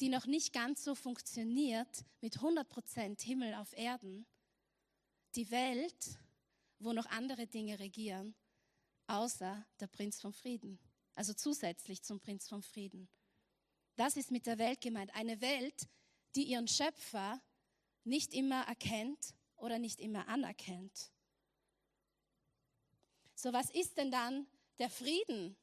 die 0.00 0.08
noch 0.08 0.26
nicht 0.26 0.52
ganz 0.52 0.82
so 0.82 0.94
funktioniert 0.94 2.04
mit 2.20 2.38
100% 2.38 3.22
Himmel 3.22 3.54
auf 3.54 3.76
Erden. 3.76 4.26
Die 5.34 5.50
Welt, 5.50 6.18
wo 6.78 6.92
noch 6.92 7.06
andere 7.06 7.46
Dinge 7.46 7.78
regieren, 7.78 8.34
außer 9.06 9.66
der 9.78 9.86
Prinz 9.88 10.20
vom 10.20 10.32
Frieden, 10.32 10.78
also 11.14 11.34
zusätzlich 11.34 12.02
zum 12.02 12.18
Prinz 12.20 12.48
vom 12.48 12.62
Frieden. 12.62 13.08
Das 13.96 14.16
ist 14.16 14.30
mit 14.30 14.46
der 14.46 14.58
Welt 14.58 14.80
gemeint. 14.80 15.14
Eine 15.14 15.40
Welt, 15.40 15.88
die 16.34 16.44
ihren 16.44 16.68
Schöpfer 16.68 17.42
nicht 18.04 18.32
immer 18.32 18.62
erkennt 18.62 19.34
oder 19.56 19.78
nicht 19.78 20.00
immer 20.00 20.26
anerkennt. 20.28 21.12
So, 23.34 23.52
was 23.52 23.70
ist 23.70 23.98
denn 23.98 24.10
dann 24.10 24.46
der 24.78 24.88
Frieden 24.88 25.56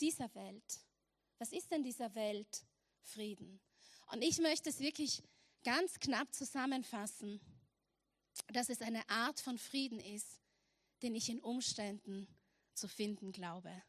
dieser 0.00 0.34
Welt? 0.34 0.80
Was 1.38 1.52
ist 1.52 1.70
denn 1.70 1.82
dieser 1.82 2.14
Welt 2.14 2.66
Frieden? 3.06 3.60
Und 4.12 4.22
ich 4.22 4.38
möchte 4.38 4.68
es 4.68 4.80
wirklich 4.80 5.22
ganz 5.64 5.98
knapp 5.98 6.32
zusammenfassen, 6.34 7.40
dass 8.48 8.68
es 8.68 8.82
eine 8.82 9.08
Art 9.08 9.40
von 9.40 9.58
Frieden 9.58 9.98
ist, 9.98 10.40
den 11.02 11.14
ich 11.14 11.28
in 11.28 11.40
Umständen 11.40 12.28
zu 12.74 12.88
finden 12.88 13.32
glaube. 13.32 13.82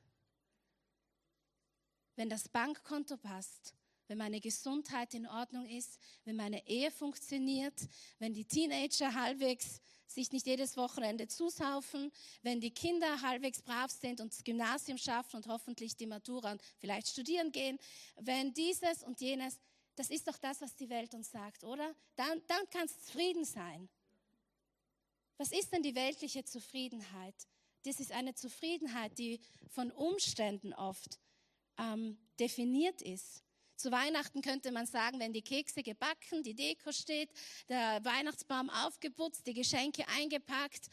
Wenn 2.16 2.30
das 2.30 2.50
Bankkonto 2.50 3.18
passt, 3.18 3.76
wenn 4.08 4.18
meine 4.18 4.40
Gesundheit 4.40 5.14
in 5.14 5.28
Ordnung 5.28 5.68
ist, 5.68 6.00
wenn 6.24 6.36
meine 6.36 6.66
Ehe 6.68 6.92
funktioniert, 6.92 7.88
wenn 8.20 8.34
die 8.34 8.46
Teenager 8.46 9.14
halbwegs 9.14 9.82
sich 10.08 10.32
nicht 10.32 10.48
jedes 10.48 10.78
Wochenende 10.78 11.28
zusaufen, 11.28 12.12
wenn 12.42 12.60
die 12.60 12.72
Kinder 12.72 13.22
halbwegs 13.22 13.62
brav 13.62 13.92
sind 13.92 14.22
und 14.22 14.32
das 14.32 14.44
Gymnasium 14.44 14.98
schaffen 14.98 15.38
und 15.38 15.48
hoffentlich 15.48 15.96
die 15.96 16.08
Matura 16.08 16.54
und 16.54 16.62
vielleicht 16.80 17.08
studieren 17.08 17.52
gehen, 17.52 17.78
wenn 18.16 18.54
dieses 18.54 19.04
und 19.04 19.20
jenes, 19.22 19.60
das 19.96 20.10
ist 20.10 20.28
doch 20.28 20.38
das, 20.38 20.62
was 20.62 20.76
die 20.76 20.90
Welt 20.90 21.14
uns 21.14 21.32
sagt, 21.32 21.64
oder? 21.64 21.96
Dann, 22.16 22.42
dann 22.48 22.70
kann 22.70 22.86
es 22.86 23.04
zufrieden 23.06 23.46
sein. 23.46 23.90
Was 25.38 25.52
ist 25.52 25.72
denn 25.72 25.84
die 25.84 25.96
weltliche 25.96 26.44
Zufriedenheit? 26.44 27.36
Das 27.84 28.00
ist 28.00 28.12
eine 28.12 28.34
Zufriedenheit, 28.34 29.18
die 29.18 29.40
von 29.70 29.92
Umständen 29.92 30.74
oft 30.74 31.20
ähm, 31.78 32.18
definiert 32.40 33.02
ist. 33.02 33.44
Zu 33.78 33.92
Weihnachten 33.92 34.42
könnte 34.42 34.72
man 34.72 34.88
sagen, 34.88 35.20
wenn 35.20 35.34
die 35.34 35.44
Kekse 35.44 35.84
gebacken, 35.84 36.42
die 36.42 36.56
Deko 36.56 36.92
steht, 36.92 37.30
der 37.70 38.04
Weihnachtsbaum 38.04 38.72
aufgeputzt, 38.72 39.46
die 39.46 39.54
Geschenke 39.54 40.08
eingepackt, 40.08 40.90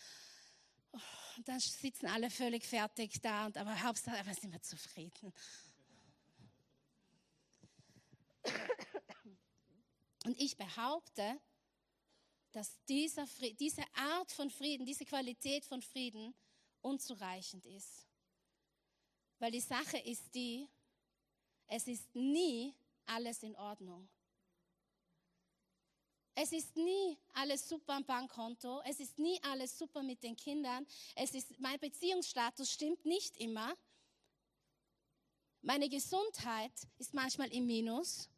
oh, 0.93 0.99
dann 1.47 1.59
sitzen 1.61 2.07
alle 2.07 2.29
völlig 2.29 2.67
fertig 2.67 3.23
da 3.23 3.47
und 3.47 3.57
aber 3.57 3.83
Hauptsache, 3.83 4.25
wir 4.27 4.35
sind 4.35 4.53
wir 4.53 4.61
zufrieden. 4.61 5.33
Und 10.27 10.39
ich 10.39 10.57
behaupte, 10.57 11.41
dass 12.53 12.79
dieser 12.85 13.27
Frieden, 13.27 13.57
diese 13.57 13.83
Art 13.95 14.31
von 14.31 14.51
Frieden, 14.51 14.85
diese 14.85 15.07
Qualität 15.07 15.65
von 15.65 15.81
Frieden 15.81 16.35
unzureichend 16.83 17.65
ist. 17.65 18.07
Weil 19.39 19.53
die 19.53 19.61
Sache 19.61 19.99
ist 19.99 20.35
die, 20.35 20.69
es 21.69 21.87
ist 21.87 22.15
nie 22.15 22.75
alles 23.07 23.43
in 23.43 23.57
Ordnung. 23.57 24.09
Es 26.37 26.51
ist 26.53 26.77
nie 26.77 27.17
alles 27.33 27.69
super 27.69 27.95
am 27.95 28.05
Bankkonto. 28.05 28.83
Es 28.85 28.99
ist 28.99 29.19
nie 29.19 29.41
alles 29.45 29.79
super 29.79 30.03
mit 30.03 30.23
den 30.23 30.37
Kindern. 30.37 30.85
Es 31.15 31.33
ist, 31.33 31.59
mein 31.61 31.79
Beziehungsstatus 31.79 32.71
stimmt 32.71 33.05
nicht 33.05 33.37
immer. 33.37 33.77
Meine 35.63 35.89
Gesundheit 35.89 36.73
ist 36.99 37.15
manchmal 37.15 37.53
im 37.53 37.67
Minus. 37.67 38.29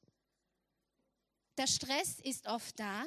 Der 1.56 1.66
Stress 1.66 2.20
ist 2.20 2.46
oft 2.46 2.78
da. 2.78 3.06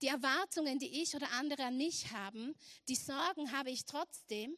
Die 0.00 0.06
Erwartungen, 0.06 0.78
die 0.78 1.02
ich 1.02 1.16
oder 1.16 1.30
andere 1.32 1.64
an 1.64 1.76
mich 1.76 2.12
haben, 2.12 2.54
die 2.86 2.94
Sorgen 2.94 3.50
habe 3.50 3.70
ich 3.70 3.84
trotzdem 3.84 4.56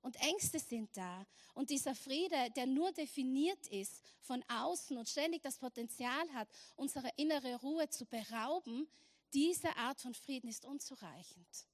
und 0.00 0.16
Ängste 0.16 0.58
sind 0.58 0.96
da. 0.96 1.26
Und 1.54 1.70
dieser 1.70 1.94
Friede, 1.94 2.50
der 2.56 2.66
nur 2.66 2.92
definiert 2.92 3.66
ist 3.68 4.02
von 4.20 4.44
außen 4.48 4.96
und 4.96 5.08
ständig 5.08 5.42
das 5.42 5.58
Potenzial 5.58 6.32
hat, 6.32 6.48
unsere 6.76 7.10
innere 7.16 7.56
Ruhe 7.56 7.88
zu 7.88 8.06
berauben, 8.06 8.88
diese 9.32 9.74
Art 9.76 10.00
von 10.00 10.14
Frieden 10.14 10.48
ist 10.48 10.64
unzureichend. 10.64 11.66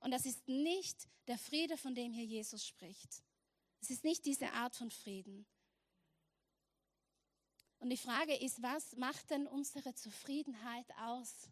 Und 0.00 0.10
das 0.10 0.24
ist 0.24 0.48
nicht 0.48 1.08
der 1.26 1.38
Friede, 1.38 1.76
von 1.76 1.94
dem 1.94 2.12
hier 2.12 2.24
Jesus 2.24 2.66
spricht. 2.66 3.22
Es 3.80 3.90
ist 3.90 4.04
nicht 4.04 4.24
diese 4.24 4.50
Art 4.52 4.74
von 4.74 4.90
Frieden. 4.90 5.46
Und 7.78 7.90
die 7.90 7.96
Frage 7.96 8.36
ist, 8.36 8.62
was 8.62 8.96
macht 8.96 9.30
denn 9.30 9.46
unsere 9.46 9.94
Zufriedenheit 9.94 10.86
aus? 10.98 11.48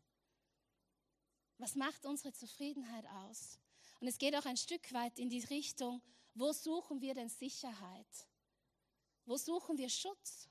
Was 1.58 1.74
macht 1.74 2.04
unsere 2.04 2.32
Zufriedenheit 2.32 3.06
aus? 3.06 3.58
Und 4.00 4.06
es 4.06 4.18
geht 4.18 4.36
auch 4.36 4.44
ein 4.44 4.56
Stück 4.56 4.92
weit 4.92 5.18
in 5.18 5.28
die 5.28 5.40
Richtung, 5.40 6.00
wo 6.34 6.52
suchen 6.52 7.00
wir 7.00 7.14
denn 7.14 7.28
Sicherheit? 7.28 8.28
Wo 9.24 9.36
suchen 9.36 9.76
wir 9.76 9.88
Schutz? 9.88 10.48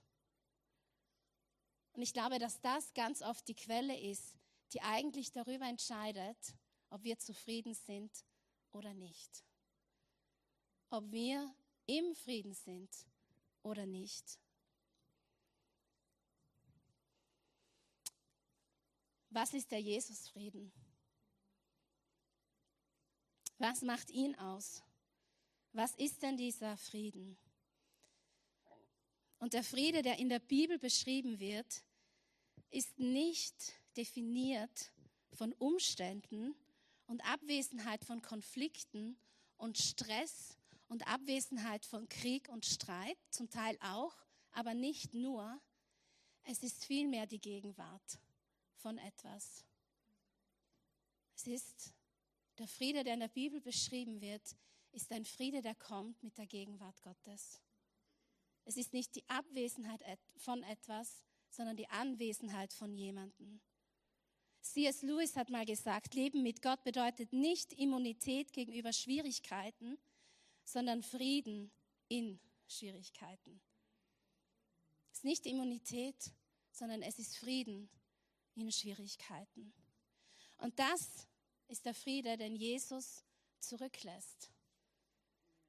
Und 1.93 2.01
ich 2.01 2.13
glaube, 2.13 2.39
dass 2.39 2.59
das 2.61 2.93
ganz 2.93 3.21
oft 3.21 3.47
die 3.47 3.55
Quelle 3.55 3.97
ist, 3.99 4.37
die 4.73 4.81
eigentlich 4.81 5.31
darüber 5.31 5.65
entscheidet, 5.65 6.37
ob 6.89 7.03
wir 7.03 7.17
zufrieden 7.17 7.73
sind 7.73 8.11
oder 8.71 8.93
nicht. 8.93 9.43
Ob 10.89 11.09
wir 11.11 11.55
im 11.85 12.15
Frieden 12.15 12.53
sind 12.53 12.89
oder 13.63 13.85
nicht. 13.85 14.39
Was 19.29 19.53
ist 19.53 19.71
der 19.71 19.81
Jesusfrieden? 19.81 20.71
Was 23.59 23.81
macht 23.81 24.11
ihn 24.11 24.35
aus? 24.35 24.83
Was 25.73 25.95
ist 25.95 26.21
denn 26.21 26.37
dieser 26.37 26.77
Frieden? 26.77 27.37
Und 29.39 29.53
der 29.53 29.63
Friede, 29.63 30.01
der 30.01 30.19
in 30.19 30.29
der 30.29 30.39
Bibel 30.39 30.79
beschrieben 30.79 31.39
wird, 31.39 31.83
ist 32.69 32.97
nicht 32.99 33.73
definiert 33.95 34.91
von 35.33 35.53
Umständen 35.53 36.55
und 37.07 37.21
Abwesenheit 37.25 38.03
von 38.05 38.21
Konflikten 38.21 39.17
und 39.57 39.77
Stress 39.77 40.57
und 40.87 41.07
Abwesenheit 41.07 41.85
von 41.85 42.07
Krieg 42.09 42.49
und 42.49 42.65
Streit, 42.65 43.17
zum 43.29 43.49
Teil 43.49 43.77
auch, 43.81 44.15
aber 44.51 44.73
nicht 44.73 45.13
nur. 45.13 45.59
Es 46.43 46.63
ist 46.63 46.85
vielmehr 46.85 47.27
die 47.27 47.41
Gegenwart 47.41 48.19
von 48.75 48.97
etwas. 48.97 49.65
Es 51.35 51.47
ist 51.47 51.93
der 52.59 52.67
Friede, 52.67 53.03
der 53.03 53.13
in 53.13 53.19
der 53.19 53.27
Bibel 53.27 53.61
beschrieben 53.61 54.21
wird, 54.21 54.55
ist 54.91 55.11
ein 55.11 55.25
Friede, 55.25 55.61
der 55.61 55.75
kommt 55.75 56.21
mit 56.23 56.37
der 56.37 56.47
Gegenwart 56.47 57.01
Gottes. 57.01 57.61
Es 58.65 58.77
ist 58.77 58.93
nicht 58.93 59.15
die 59.15 59.27
Abwesenheit 59.29 60.01
von 60.37 60.63
etwas, 60.63 61.23
sondern 61.49 61.77
die 61.77 61.87
Anwesenheit 61.89 62.73
von 62.73 62.93
jemandem. 62.93 63.61
C.S. 64.61 65.01
Lewis 65.01 65.35
hat 65.35 65.49
mal 65.49 65.65
gesagt, 65.65 66.13
Leben 66.13 66.43
mit 66.43 66.61
Gott 66.61 66.83
bedeutet 66.83 67.31
nicht 67.31 67.73
Immunität 67.73 68.51
gegenüber 68.51 68.91
Schwierigkeiten, 68.91 69.97
sondern 70.65 71.03
Frieden 71.03 71.71
in 72.09 72.39
Schwierigkeiten. 72.67 73.61
Es 75.11 75.19
ist 75.19 75.23
nicht 75.23 75.45
Immunität, 75.45 76.31
sondern 76.71 77.01
es 77.01 77.17
ist 77.17 77.37
Frieden 77.37 77.89
in 78.55 78.71
Schwierigkeiten. 78.71 79.73
Und 80.57 80.77
das 80.77 81.27
ist 81.67 81.85
der 81.85 81.93
Friede, 81.93 82.37
den 82.37 82.55
Jesus 82.55 83.23
zurücklässt. 83.59 84.51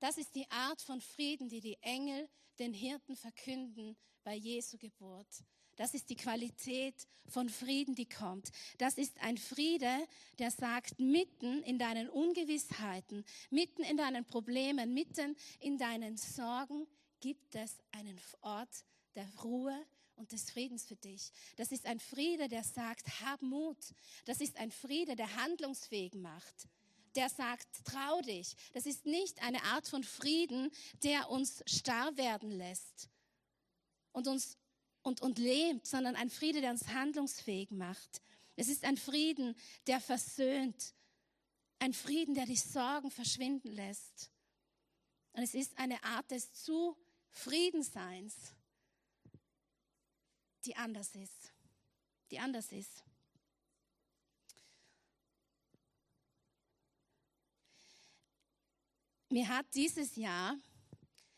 Das 0.00 0.16
ist 0.16 0.34
die 0.34 0.48
Art 0.50 0.80
von 0.80 1.00
Frieden, 1.00 1.48
die 1.48 1.60
die 1.60 1.78
Engel 1.82 2.28
den 2.58 2.72
Hirten 2.72 3.16
verkünden 3.16 3.96
bei 4.22 4.34
Jesu 4.34 4.78
Geburt. 4.78 5.44
Das 5.76 5.94
ist 5.94 6.10
die 6.10 6.16
Qualität 6.16 7.06
von 7.28 7.48
Frieden, 7.48 7.94
die 7.94 8.08
kommt. 8.08 8.50
Das 8.78 8.98
ist 8.98 9.16
ein 9.20 9.38
Friede, 9.38 10.08
der 10.38 10.50
sagt, 10.50 10.98
mitten 10.98 11.62
in 11.62 11.78
deinen 11.78 12.08
Ungewissheiten, 12.08 13.24
mitten 13.50 13.84
in 13.84 13.96
deinen 13.96 14.24
Problemen, 14.24 14.92
mitten 14.92 15.36
in 15.60 15.78
deinen 15.78 16.16
Sorgen 16.16 16.86
gibt 17.20 17.54
es 17.54 17.78
einen 17.92 18.20
Ort 18.40 18.84
der 19.14 19.28
Ruhe, 19.42 19.86
und 20.18 20.32
des 20.32 20.50
Friedens 20.50 20.84
für 20.84 20.96
dich. 20.96 21.30
Das 21.56 21.72
ist 21.72 21.86
ein 21.86 22.00
Friede, 22.00 22.48
der 22.48 22.64
sagt, 22.64 23.06
hab 23.22 23.40
Mut. 23.42 23.78
Das 24.24 24.40
ist 24.40 24.56
ein 24.58 24.70
Friede, 24.70 25.16
der 25.16 25.36
handlungsfähig 25.36 26.14
macht. 26.14 26.68
Der 27.14 27.28
sagt, 27.28 27.66
trau 27.84 28.20
dich. 28.22 28.54
Das 28.74 28.86
ist 28.86 29.06
nicht 29.06 29.42
eine 29.42 29.62
Art 29.64 29.88
von 29.88 30.04
Frieden, 30.04 30.70
der 31.02 31.30
uns 31.30 31.62
starr 31.66 32.16
werden 32.16 32.50
lässt 32.50 33.08
und 34.12 34.28
uns 34.28 34.58
und, 35.02 35.22
und 35.22 35.38
lähmt, 35.38 35.86
sondern 35.86 36.16
ein 36.16 36.28
Friede, 36.28 36.60
der 36.60 36.70
uns 36.70 36.88
handlungsfähig 36.88 37.70
macht. 37.70 38.20
Es 38.56 38.68
ist 38.68 38.84
ein 38.84 38.96
Frieden, 38.96 39.54
der 39.86 40.00
versöhnt. 40.00 40.94
Ein 41.78 41.94
Frieden, 41.94 42.34
der 42.34 42.44
die 42.44 42.56
Sorgen 42.56 43.10
verschwinden 43.10 43.70
lässt. 43.70 44.30
Und 45.32 45.42
es 45.42 45.54
ist 45.54 45.78
eine 45.78 46.02
Art 46.02 46.30
des 46.30 46.52
Zufriedenseins 46.52 48.34
die 50.68 50.76
anders 50.76 51.14
ist. 51.14 51.54
Die 52.30 52.38
anders 52.38 52.70
ist. 52.72 53.02
Mir 59.30 59.48
hat 59.48 59.64
dieses 59.74 60.16
Jahr 60.16 60.58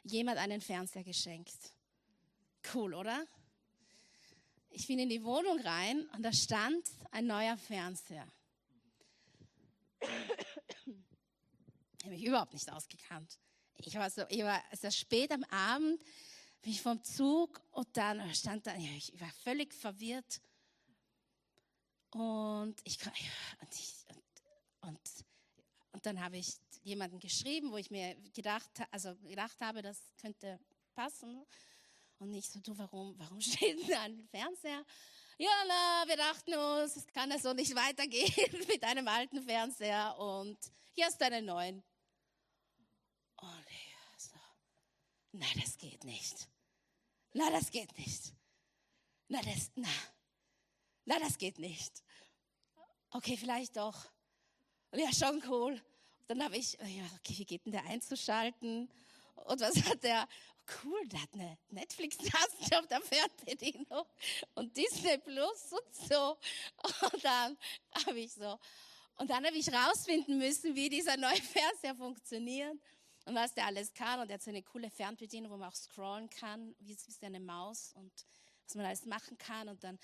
jemand 0.03 0.39
einen 0.39 0.61
Fernseher 0.61 1.05
geschenkt. 1.05 1.73
Cool, 2.75 2.93
oder? 2.93 3.25
Ich 4.71 4.89
bin 4.89 4.99
in 4.99 5.09
die 5.09 5.23
Wohnung 5.23 5.61
rein 5.61 6.09
und 6.11 6.25
da 6.25 6.33
stand 6.33 6.91
ein 7.13 7.29
neuer 7.29 7.57
Fernseher. 7.57 8.27
Ich 10.01 10.09
habe 12.03 12.15
mich 12.15 12.25
überhaupt 12.25 12.53
nicht 12.53 12.69
ausgekannt. 12.73 13.39
Ich 13.77 13.95
war 13.95 14.11
so, 14.11 14.25
ich 14.29 14.43
war 14.43 14.61
also 14.71 14.91
spät 14.91 15.31
am 15.31 15.45
Abend, 15.45 16.03
bin 16.63 16.73
ich 16.73 16.83
vom 16.83 17.03
Zug 17.03 17.61
und 17.71 17.97
dann 17.97 18.35
stand 18.35 18.67
da, 18.67 18.75
ich 18.77 19.19
war 19.21 19.33
völlig 19.45 19.73
verwirrt. 19.75 20.41
Und 22.11 22.77
ich, 22.85 22.99
und, 23.07 23.75
ich, 23.75 23.95
und, 24.09 24.89
und, 24.89 25.25
und 25.93 26.07
dann 26.07 26.21
habe 26.23 26.39
ich 26.39 26.57
jemanden 26.83 27.19
geschrieben, 27.21 27.71
wo 27.71 27.77
ich 27.77 27.91
mir 27.91 28.17
gedacht, 28.35 28.71
also 28.91 29.15
gedacht 29.17 29.61
habe, 29.61 29.83
das 29.83 29.99
könnte 30.21 30.59
passen. 30.95 31.47
Und 32.19 32.35
ich 32.35 32.49
so, 32.49 32.61
du, 32.61 32.77
warum, 32.77 33.19
warum 33.19 33.41
steht 33.41 33.89
da 33.91 34.03
ein 34.03 34.27
Fernseher? 34.29 34.85
Ja, 35.39 35.65
na, 35.67 36.05
wir 36.07 36.17
dachten 36.17 36.55
uns, 36.55 36.97
es 36.97 37.07
kann 37.07 37.31
ja 37.31 37.39
so 37.39 37.55
nicht 37.55 37.75
weitergehen 37.75 38.67
mit 38.69 38.85
einem 38.85 39.09
alten 39.09 39.43
Fernseher 39.43 40.19
und 40.19 40.59
hier 40.93 41.09
ist 41.09 41.19
deine 41.19 41.41
neuen. 41.41 41.83
Und 43.37 43.67
ich 43.71 43.95
so, 44.19 44.37
na, 45.33 45.47
das 45.61 45.77
geht 45.79 46.05
nicht. 46.05 46.49
Na, 47.33 47.51
das 47.51 47.71
geht 47.71 47.97
nicht. 47.97 48.33
Na, 49.29 49.41
das, 49.43 49.71
na, 49.75 49.89
na, 51.05 51.19
das 51.19 51.39
geht 51.39 51.59
nicht. 51.59 52.03
Okay, 53.11 53.37
vielleicht 53.37 53.77
doch. 53.77 53.97
Ja, 54.93 55.13
schon 55.13 55.43
cool. 55.49 55.81
Dann 56.27 56.43
habe 56.43 56.57
ich, 56.57 56.75
ja, 56.75 57.05
okay, 57.19 57.39
wie 57.39 57.45
geht 57.45 57.65
denn 57.65 57.73
der 57.73 57.85
einzuschalten? 57.85 58.91
Und 59.35 59.61
was 59.61 59.77
hat 59.85 60.03
der? 60.03 60.29
cool, 60.85 61.07
der 61.09 61.23
hat 61.23 61.35
eine 61.35 61.59
Netflix-Taste 61.71 62.79
auf 62.79 62.87
der 62.87 63.01
Fernbedienung 63.01 64.05
und 64.55 64.77
Disney 64.77 65.19
Plus 65.19 65.73
und 65.73 66.09
so. 66.09 66.39
Und 67.13 67.25
dann 67.25 67.59
habe 68.07 68.21
ich 68.21 68.33
so, 68.33 68.59
und 69.17 69.29
dann 69.29 69.45
habe 69.45 69.57
ich 69.57 69.73
rausfinden 69.73 70.39
müssen, 70.39 70.75
wie 70.75 70.89
dieser 70.89 71.17
neue 71.17 71.43
Fernseher 71.43 71.95
funktioniert 71.95 72.79
und 73.31 73.37
was 73.37 73.55
der 73.55 73.67
alles 73.67 73.95
kann. 73.95 74.21
Und 74.21 74.29
er 74.29 74.35
hat 74.35 74.43
so 74.43 74.51
eine 74.51 74.63
coole 74.63 74.91
Fernbedienung, 74.91 75.53
wo 75.53 75.57
man 75.57 75.71
auch 75.71 75.75
scrollen 75.75 76.29
kann, 76.29 76.75
wie 76.81 76.93
ist 76.93 77.23
eine 77.23 77.41
Maus 77.41 77.93
und 77.95 78.13
was 78.67 78.75
man 78.75 78.87
alles 78.87 79.07
machen 79.07 79.39
kann. 79.39 79.69
Und 79.69 79.83
dann 79.85 79.99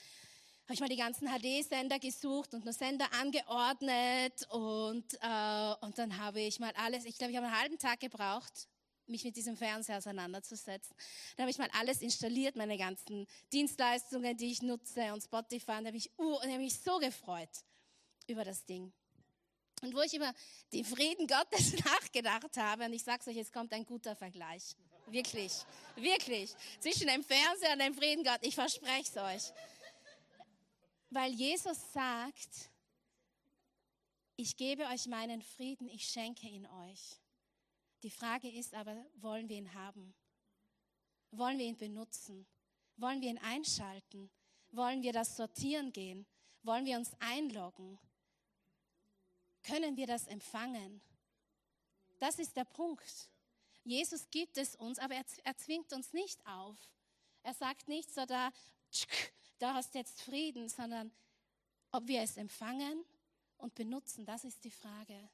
habe 0.64 0.74
ich 0.74 0.80
mal 0.80 0.88
die 0.88 0.96
ganzen 0.96 1.28
HD-Sender 1.28 1.98
gesucht 1.98 2.54
und 2.54 2.64
nur 2.64 2.72
Sender 2.72 3.12
angeordnet 3.12 4.46
und, 4.50 5.14
äh, 5.20 5.74
und 5.80 5.98
dann 5.98 6.18
habe 6.18 6.40
ich 6.40 6.58
mal 6.58 6.72
alles, 6.76 7.04
ich 7.04 7.18
glaube, 7.18 7.32
ich 7.32 7.36
habe 7.36 7.46
einen 7.46 7.60
halben 7.60 7.78
Tag 7.78 8.00
gebraucht, 8.00 8.68
mich 9.06 9.22
mit 9.24 9.36
diesem 9.36 9.56
Fernseher 9.56 9.98
auseinanderzusetzen. 9.98 10.96
Da 11.36 11.42
habe 11.42 11.50
ich 11.50 11.58
mal 11.58 11.70
alles 11.78 12.02
installiert, 12.02 12.56
meine 12.56 12.76
ganzen 12.76 13.26
Dienstleistungen, 13.52 14.36
die 14.36 14.50
ich 14.50 14.62
nutze 14.62 15.12
und 15.12 15.22
Spotify. 15.22 15.72
Und 15.72 15.84
da 15.84 15.88
habe 15.88 15.96
ich, 15.96 16.10
uh, 16.18 16.40
habe 16.40 16.58
mich 16.58 16.80
so 16.80 16.98
gefreut 16.98 17.64
über 18.26 18.44
das 18.44 18.64
Ding. 18.64 18.92
Und 19.82 19.94
wo 19.94 20.00
ich 20.00 20.14
über 20.14 20.32
den 20.72 20.84
Frieden 20.84 21.26
Gottes 21.26 21.72
nachgedacht 21.84 22.56
habe, 22.56 22.84
und 22.84 22.92
ich 22.92 23.04
sage 23.04 23.20
es 23.20 23.28
euch, 23.28 23.36
es 23.36 23.52
kommt 23.52 23.72
ein 23.72 23.84
guter 23.84 24.16
Vergleich. 24.16 24.76
Wirklich, 25.06 25.52
wirklich. 25.94 26.54
Zwischen 26.80 27.06
dem 27.06 27.22
Fernseher 27.22 27.74
und 27.74 27.78
dem 27.78 27.94
Frieden 27.94 28.24
Gottes. 28.24 28.48
Ich 28.48 28.54
verspreche 28.54 29.02
es 29.02 29.16
euch. 29.16 29.52
Weil 31.10 31.32
Jesus 31.32 31.78
sagt, 31.92 32.70
ich 34.36 34.56
gebe 34.56 34.84
euch 34.86 35.06
meinen 35.06 35.40
Frieden, 35.42 35.88
ich 35.88 36.08
schenke 36.08 36.48
ihn 36.48 36.66
euch. 36.66 37.20
Die 38.02 38.10
Frage 38.10 38.50
ist 38.50 38.74
aber, 38.74 38.94
wollen 39.16 39.48
wir 39.48 39.56
ihn 39.56 39.72
haben? 39.74 40.14
Wollen 41.30 41.58
wir 41.58 41.66
ihn 41.66 41.76
benutzen? 41.76 42.46
Wollen 42.96 43.20
wir 43.20 43.30
ihn 43.30 43.38
einschalten? 43.38 44.30
Wollen 44.72 45.02
wir 45.02 45.12
das 45.12 45.36
sortieren 45.36 45.92
gehen? 45.92 46.26
Wollen 46.62 46.84
wir 46.84 46.96
uns 46.96 47.12
einloggen? 47.20 47.98
Können 49.66 49.96
wir 49.96 50.06
das 50.06 50.26
empfangen? 50.28 51.00
Das 52.20 52.38
ist 52.38 52.56
der 52.56 52.64
Punkt. 52.64 53.30
Jesus 53.82 54.28
gibt 54.30 54.58
es 54.58 54.76
uns, 54.76 54.98
aber 54.98 55.14
er, 55.14 55.56
zwingt 55.56 55.92
uns 55.92 56.12
nicht 56.12 56.44
auf. 56.46 56.76
Er 57.42 57.54
sagt 57.54 57.88
nicht 57.88 58.12
so 58.12 58.24
da, 58.26 58.50
da 59.58 59.74
hast 59.74 59.94
jetzt 59.94 60.22
Frieden, 60.22 60.68
sondern 60.68 61.10
ob 61.90 62.06
wir 62.06 62.22
es 62.22 62.36
empfangen 62.36 63.04
und 63.58 63.74
benutzen, 63.74 64.24
das 64.24 64.44
ist 64.44 64.64
die 64.64 64.70
Frage. 64.70 65.28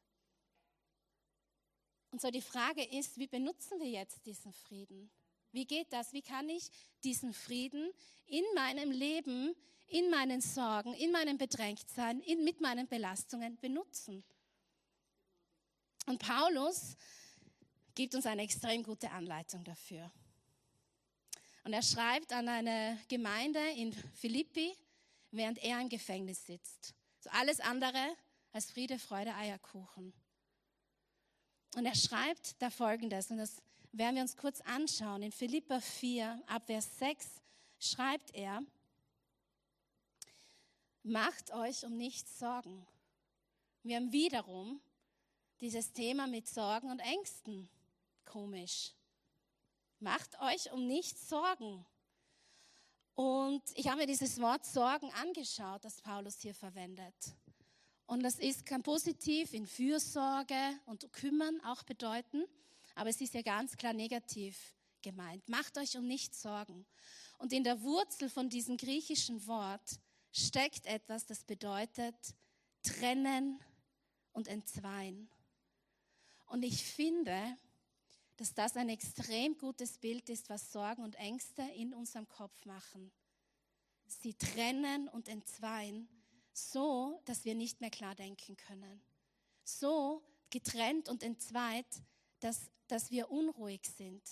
Und 2.11 2.21
so 2.21 2.31
die 2.31 2.43
Frage 2.43 2.85
ist, 2.85 3.19
wie 3.19 3.27
benutzen 3.27 3.81
wir 3.81 3.89
jetzt 3.89 4.25
diesen 4.27 4.53
Frieden? 4.53 5.11
Wie 5.51 5.67
geht 5.67 5.93
das? 5.93 6.13
Wie 6.13 6.23
kann 6.23 6.49
ich 6.49 6.71
diesen 7.05 7.33
Frieden 7.35 7.91
in 8.27 8.45
meinem 8.55 8.91
Leben, 8.91 9.55
in 9.93 10.11
meinen 10.11 10.41
Sorgen, 10.41 10.95
in 10.95 11.13
meinem 11.13 11.39
Bedrängtsein, 11.39 12.21
in, 12.21 12.45
mit 12.45 12.61
meinen 12.61 12.89
Belastungen 12.89 13.59
benutzen? 13.59 14.25
Und 16.07 16.19
Paulus 16.19 16.97
gibt 17.95 18.15
uns 18.15 18.27
eine 18.27 18.43
extrem 18.43 18.83
gute 18.83 19.11
Anleitung 19.11 19.63
dafür. 19.65 20.11
Und 21.65 21.73
er 21.75 21.83
schreibt 21.83 22.33
an 22.33 22.49
eine 22.49 22.99
Gemeinde 23.09 23.61
in 23.77 23.93
Philippi, 23.93 24.75
während 25.31 25.63
er 25.63 25.81
im 25.81 25.89
Gefängnis 25.89 26.45
sitzt. 26.45 26.95
So 27.21 27.31
alles 27.31 27.61
andere 27.61 28.17
als 28.53 28.71
Friede, 28.71 28.99
Freude, 28.99 29.35
Eierkuchen. 29.35 30.13
Und 31.77 31.87
er 31.87 31.95
schreibt 31.95 32.61
da 32.61 32.71
Folgendes, 32.71 33.31
und 33.31 33.39
das 33.39 33.63
werden 33.93 34.17
wir 34.17 34.23
uns 34.23 34.37
kurz 34.37 34.61
anschauen. 34.63 35.23
In 35.23 35.33
Philippa 35.33 35.81
4, 35.81 36.43
ab 36.47 36.67
Vers 36.67 36.99
6 36.99 37.27
schreibt 37.79 38.35
er, 38.35 38.63
macht 41.03 41.53
euch 41.53 41.85
um 41.85 41.97
nichts 41.97 42.39
Sorgen. 42.39 42.87
Wir 43.83 43.97
haben 43.97 44.13
wiederum 44.13 44.81
dieses 45.61 45.93
Thema 45.93 46.27
mit 46.27 46.49
Sorgen 46.49 46.91
und 46.91 47.01
Ängsten. 47.01 47.69
Komisch. 48.25 48.93
Macht 49.99 50.41
euch 50.41 50.73
um 50.73 50.87
nichts 50.87 51.29
Sorgen. 51.29 51.85
Und 53.15 53.63
ich 53.75 53.89
habe 53.89 53.99
mir 53.99 54.07
dieses 54.07 54.41
Wort 54.41 54.65
Sorgen 54.65 55.11
angeschaut, 55.13 55.85
das 55.85 56.01
Paulus 56.01 56.41
hier 56.41 56.55
verwendet. 56.55 57.15
Und 58.07 58.23
das 58.23 58.39
ist, 58.39 58.67
kann 58.67 58.83
positiv 58.83 59.53
in 59.53 59.67
Fürsorge 59.67 60.79
und 60.87 61.13
Kümmern 61.13 61.61
auch 61.63 61.83
bedeuten, 61.83 62.45
aber 62.95 63.11
es 63.11 63.21
ist 63.21 63.35
ja 63.35 63.43
ganz 63.43 63.77
klar 63.77 63.93
negativ 63.93 64.75
gemeint. 65.03 65.49
Macht 65.49 65.79
euch 65.79 65.97
um 65.97 66.07
nichts 66.07 66.43
Sorgen. 66.43 66.87
Und 67.39 67.53
in 67.53 67.65
der 67.65 67.83
Wurzel 67.83 68.29
von 68.29 68.49
diesem 68.49 68.77
griechischen 68.77 69.47
Wort 69.47 69.99
steckt 70.33 70.87
etwas, 70.87 71.27
das 71.27 71.45
bedeutet 71.45 72.17
trennen 72.83 73.61
und 74.33 74.49
entzweien. 74.49 75.29
Und 76.47 76.63
ich 76.65 76.85
finde, 76.85 77.57
dass 78.37 78.55
das 78.55 78.77
ein 78.77 78.89
extrem 78.89 79.57
gutes 79.57 79.99
Bild 79.99 80.29
ist, 80.29 80.49
was 80.49 80.73
Sorgen 80.73 81.03
und 81.03 81.15
Ängste 81.17 81.63
in 81.77 81.95
unserem 81.95 82.27
Kopf 82.29 82.65
machen. 82.65 83.13
Sie 84.07 84.35
trennen 84.35 85.09
und 85.09 85.29
entzweien 85.29 86.09
so, 86.53 87.21
dass 87.25 87.45
wir 87.45 87.55
nicht 87.55 87.81
mehr 87.81 87.91
klar 87.91 88.15
denken 88.15 88.57
können. 88.57 89.03
So 89.65 90.23
getrennt 90.51 91.09
und 91.09 91.23
entzweit, 91.23 91.87
dass, 92.41 92.71
dass 92.89 93.11
wir 93.11 93.31
unruhig 93.31 93.83
sind, 93.97 94.23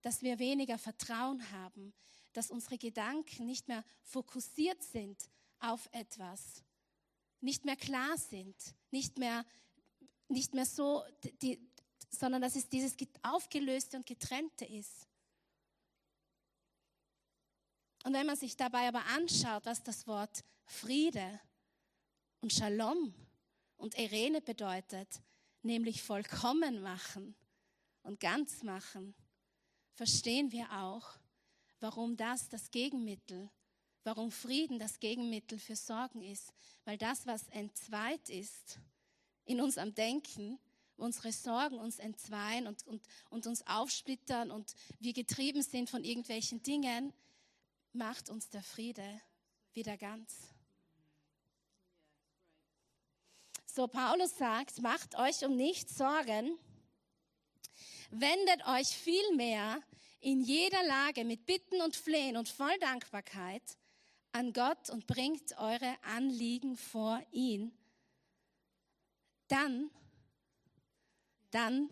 dass 0.00 0.22
wir 0.22 0.38
weniger 0.38 0.78
Vertrauen 0.78 1.50
haben, 1.50 1.92
dass 2.32 2.50
unsere 2.50 2.78
Gedanken 2.78 3.46
nicht 3.46 3.68
mehr 3.68 3.84
fokussiert 4.02 4.82
sind 4.82 5.28
auf 5.60 5.88
etwas, 5.92 6.62
nicht 7.40 7.64
mehr 7.64 7.76
klar 7.76 8.16
sind, 8.18 8.56
nicht 8.90 9.18
mehr, 9.18 9.44
nicht 10.28 10.54
mehr 10.54 10.66
so, 10.66 11.04
die, 11.42 11.60
sondern 12.10 12.42
dass 12.42 12.56
es 12.56 12.68
dieses 12.68 12.96
Aufgelöste 13.22 13.96
und 13.96 14.06
Getrennte 14.06 14.64
ist. 14.64 15.06
Und 18.04 18.14
wenn 18.14 18.26
man 18.26 18.36
sich 18.36 18.56
dabei 18.56 18.88
aber 18.88 19.04
anschaut, 19.06 19.66
was 19.66 19.82
das 19.82 20.06
Wort 20.06 20.44
Friede 20.64 21.40
und 22.40 22.52
Shalom 22.52 23.14
und 23.76 23.98
Irene 23.98 24.40
bedeutet, 24.40 25.20
nämlich 25.62 26.02
vollkommen 26.02 26.80
machen 26.82 27.34
und 28.02 28.20
ganz 28.20 28.62
machen, 28.62 29.14
verstehen 29.94 30.52
wir 30.52 30.70
auch, 30.70 31.18
warum 31.80 32.16
das 32.16 32.48
das 32.48 32.70
Gegenmittel, 32.70 33.50
warum 34.06 34.30
Frieden 34.30 34.78
das 34.78 35.00
Gegenmittel 35.00 35.58
für 35.58 35.74
Sorgen 35.74 36.22
ist. 36.22 36.54
Weil 36.84 36.96
das, 36.96 37.26
was 37.26 37.48
entzweit 37.48 38.28
ist 38.28 38.78
in 39.44 39.60
unserem 39.60 39.94
Denken, 39.94 40.58
unsere 40.96 41.32
Sorgen 41.32 41.78
uns 41.78 41.98
entzweien 41.98 42.68
und, 42.68 42.86
und, 42.86 43.02
und 43.30 43.46
uns 43.46 43.66
aufsplittern 43.66 44.50
und 44.52 44.74
wir 45.00 45.12
getrieben 45.12 45.60
sind 45.60 45.90
von 45.90 46.04
irgendwelchen 46.04 46.62
Dingen, 46.62 47.12
macht 47.92 48.30
uns 48.30 48.48
der 48.48 48.62
Friede 48.62 49.20
wieder 49.74 49.96
ganz. 49.96 50.54
So, 53.66 53.88
Paulus 53.88 54.38
sagt, 54.38 54.80
macht 54.80 55.16
euch 55.16 55.44
um 55.44 55.56
nichts 55.56 55.98
Sorgen. 55.98 56.56
Wendet 58.10 58.66
euch 58.68 58.88
vielmehr 58.88 59.82
in 60.20 60.40
jeder 60.40 60.82
Lage 60.84 61.24
mit 61.24 61.44
Bitten 61.44 61.82
und 61.82 61.96
Flehen 61.96 62.36
und 62.36 62.48
voll 62.48 62.78
Dankbarkeit 62.78 63.76
an 64.36 64.52
Gott 64.52 64.90
und 64.90 65.06
bringt 65.06 65.56
eure 65.58 65.96
Anliegen 66.02 66.76
vor 66.76 67.22
ihn. 67.32 67.72
Dann, 69.48 69.90
dann 71.50 71.90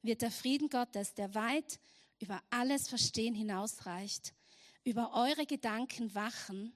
wird 0.00 0.22
der 0.22 0.30
Frieden 0.30 0.70
Gottes, 0.70 1.12
der 1.12 1.34
weit 1.34 1.78
über 2.18 2.42
alles 2.48 2.88
Verstehen 2.88 3.34
hinausreicht, 3.34 4.32
über 4.84 5.12
eure 5.12 5.44
Gedanken 5.44 6.14
wachen 6.14 6.72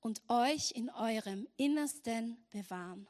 und 0.00 0.20
euch 0.28 0.72
in 0.72 0.90
eurem 0.90 1.46
Innersten 1.56 2.44
bewahren. 2.50 3.08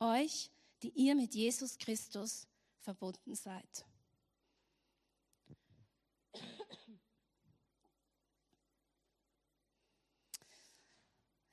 Euch, 0.00 0.50
die 0.82 0.90
ihr 0.90 1.14
mit 1.14 1.34
Jesus 1.34 1.76
Christus 1.76 2.46
verbunden 2.80 3.34
seid. 3.34 3.84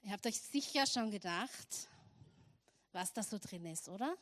Ihr 0.10 0.14
habt 0.14 0.26
euch 0.26 0.42
sicher 0.42 0.88
schon 0.88 1.12
gedacht, 1.12 1.88
was 2.94 3.14
da 3.14 3.22
so 3.22 3.38
drin 3.38 3.64
ist, 3.68 3.88
oder? 3.90 4.18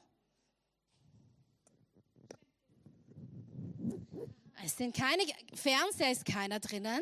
Es 4.65 4.76
sind 4.76 4.93
keine, 4.93 5.23
Fernseher 5.54 6.12
ist 6.12 6.26
keiner 6.26 6.60
drinnen. 6.60 7.02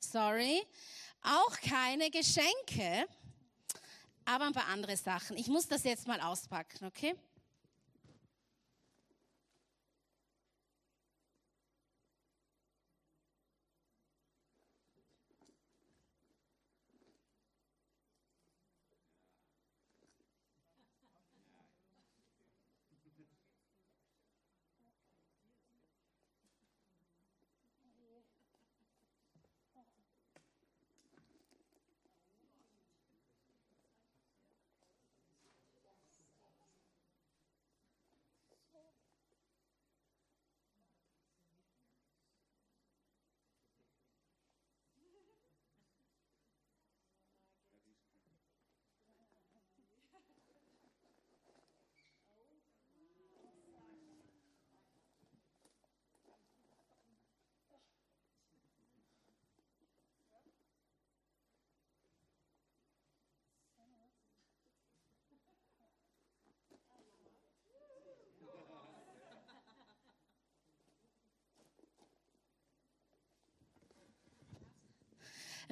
Sorry. 0.00 0.62
Auch 1.20 1.60
keine 1.60 2.10
Geschenke, 2.10 3.06
aber 4.24 4.46
ein 4.46 4.54
paar 4.54 4.68
andere 4.68 4.96
Sachen. 4.96 5.36
Ich 5.36 5.48
muss 5.48 5.68
das 5.68 5.84
jetzt 5.84 6.06
mal 6.06 6.22
auspacken, 6.22 6.86
okay? 6.86 7.14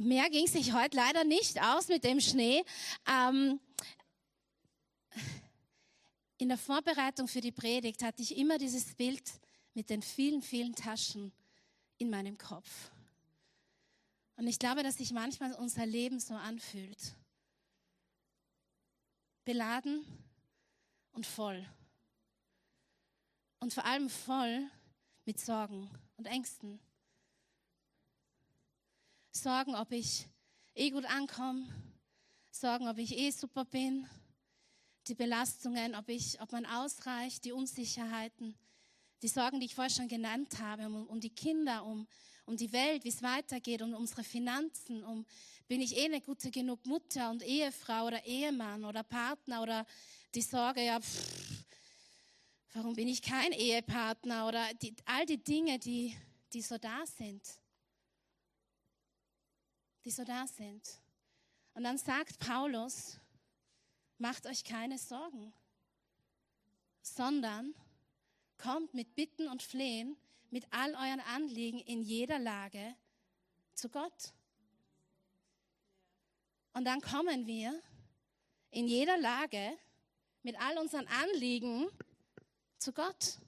Mehr 0.02 0.28
ging 0.30 0.48
sich 0.48 0.72
heute 0.72 0.96
leider 0.96 1.22
nicht 1.22 1.62
aus 1.62 1.86
mit 1.86 2.02
dem 2.02 2.20
Schnee. 2.20 2.64
Ähm, 3.06 3.60
in 6.38 6.48
der 6.48 6.58
Vorbereitung 6.58 7.28
für 7.28 7.40
die 7.40 7.52
Predigt 7.52 8.02
hatte 8.02 8.20
ich 8.20 8.36
immer 8.36 8.58
dieses 8.58 8.96
Bild 8.96 9.22
mit 9.74 9.90
den 9.90 10.02
vielen, 10.02 10.42
vielen 10.42 10.74
Taschen 10.74 11.32
in 11.98 12.10
meinem 12.10 12.36
Kopf. 12.36 12.90
Und 14.34 14.48
ich 14.48 14.58
glaube, 14.58 14.82
dass 14.82 14.96
sich 14.96 15.12
manchmal 15.12 15.52
unser 15.54 15.86
Leben 15.86 16.18
so 16.18 16.34
anfühlt. 16.34 17.14
Beladen 19.44 20.04
und 21.12 21.26
voll. 21.26 21.64
Und 23.60 23.72
vor 23.72 23.84
allem 23.84 24.10
voll 24.10 24.68
mit 25.26 25.38
Sorgen 25.38 25.88
und 26.16 26.26
Ängsten. 26.26 26.80
Sorgen, 29.34 29.74
ob 29.74 29.90
ich 29.92 30.28
eh 30.74 30.90
gut 30.90 31.06
ankomme, 31.06 31.66
Sorgen, 32.50 32.86
ob 32.86 32.98
ich 32.98 33.16
eh 33.16 33.30
super 33.30 33.64
bin, 33.64 34.06
die 35.08 35.14
Belastungen, 35.14 35.94
ob, 35.94 36.10
ich, 36.10 36.38
ob 36.42 36.52
man 36.52 36.66
ausreicht, 36.66 37.42
die 37.46 37.52
Unsicherheiten, 37.52 38.54
die 39.22 39.28
Sorgen, 39.28 39.58
die 39.58 39.66
ich 39.66 39.74
vorher 39.74 39.90
schon 39.90 40.06
genannt 40.06 40.58
habe, 40.58 40.84
um, 40.84 41.06
um 41.06 41.18
die 41.18 41.34
Kinder, 41.34 41.82
um, 41.82 42.06
um 42.44 42.58
die 42.58 42.70
Welt, 42.74 43.04
wie 43.04 43.08
es 43.08 43.22
weitergeht, 43.22 43.80
um 43.80 43.94
unsere 43.94 44.22
Finanzen, 44.22 45.02
um 45.02 45.24
bin 45.66 45.80
ich 45.80 45.96
eh 45.96 46.04
eine 46.04 46.20
gute 46.20 46.50
genug 46.50 46.84
Mutter 46.84 47.30
und 47.30 47.42
Ehefrau 47.42 48.08
oder 48.08 48.22
Ehemann 48.26 48.84
oder 48.84 49.02
Partner 49.02 49.62
oder 49.62 49.86
die 50.34 50.42
Sorge, 50.42 50.84
ja, 50.84 51.00
pff, 51.00 51.64
warum 52.74 52.94
bin 52.94 53.08
ich 53.08 53.22
kein 53.22 53.52
Ehepartner 53.52 54.46
oder 54.46 54.74
die, 54.74 54.94
all 55.06 55.24
die 55.24 55.42
Dinge, 55.42 55.78
die, 55.78 56.14
die 56.52 56.60
so 56.60 56.76
da 56.76 57.06
sind 57.06 57.61
die 60.04 60.10
so 60.10 60.24
da 60.24 60.46
sind. 60.46 61.00
Und 61.74 61.84
dann 61.84 61.98
sagt 61.98 62.38
Paulus, 62.38 63.18
macht 64.18 64.46
euch 64.46 64.64
keine 64.64 64.98
Sorgen, 64.98 65.52
sondern 67.00 67.74
kommt 68.58 68.94
mit 68.94 69.14
Bitten 69.14 69.48
und 69.48 69.62
Flehen, 69.62 70.16
mit 70.50 70.66
all 70.70 70.94
euren 70.94 71.20
Anliegen 71.20 71.80
in 71.80 72.02
jeder 72.02 72.38
Lage 72.38 72.94
zu 73.74 73.88
Gott. 73.88 74.32
Und 76.74 76.84
dann 76.84 77.00
kommen 77.00 77.46
wir 77.46 77.80
in 78.70 78.86
jeder 78.86 79.18
Lage 79.18 79.76
mit 80.42 80.60
all 80.60 80.78
unseren 80.78 81.06
Anliegen 81.06 81.88
zu 82.78 82.92
Gott. 82.92 83.38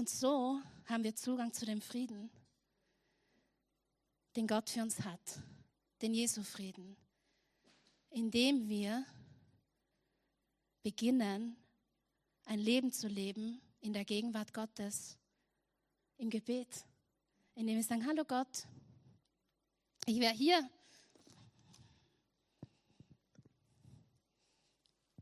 Und 0.00 0.08
so 0.08 0.58
haben 0.86 1.04
wir 1.04 1.14
Zugang 1.14 1.52
zu 1.52 1.66
dem 1.66 1.82
Frieden, 1.82 2.30
den 4.34 4.46
Gott 4.46 4.70
für 4.70 4.80
uns 4.80 4.98
hat, 5.00 5.20
den 6.00 6.14
Jesu-Frieden, 6.14 6.96
indem 8.08 8.66
wir 8.66 9.04
beginnen, 10.82 11.54
ein 12.46 12.60
Leben 12.60 12.92
zu 12.92 13.08
leben 13.08 13.60
in 13.82 13.92
der 13.92 14.06
Gegenwart 14.06 14.54
Gottes, 14.54 15.18
im 16.16 16.30
Gebet, 16.30 16.86
indem 17.54 17.76
wir 17.76 17.84
sagen, 17.84 18.06
hallo 18.06 18.24
Gott, 18.24 18.66
ich 20.06 20.18
wäre 20.18 20.32
hier 20.32 20.66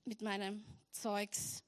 mit 0.04 0.22
meinem 0.22 0.64
Zeugs 0.92 1.64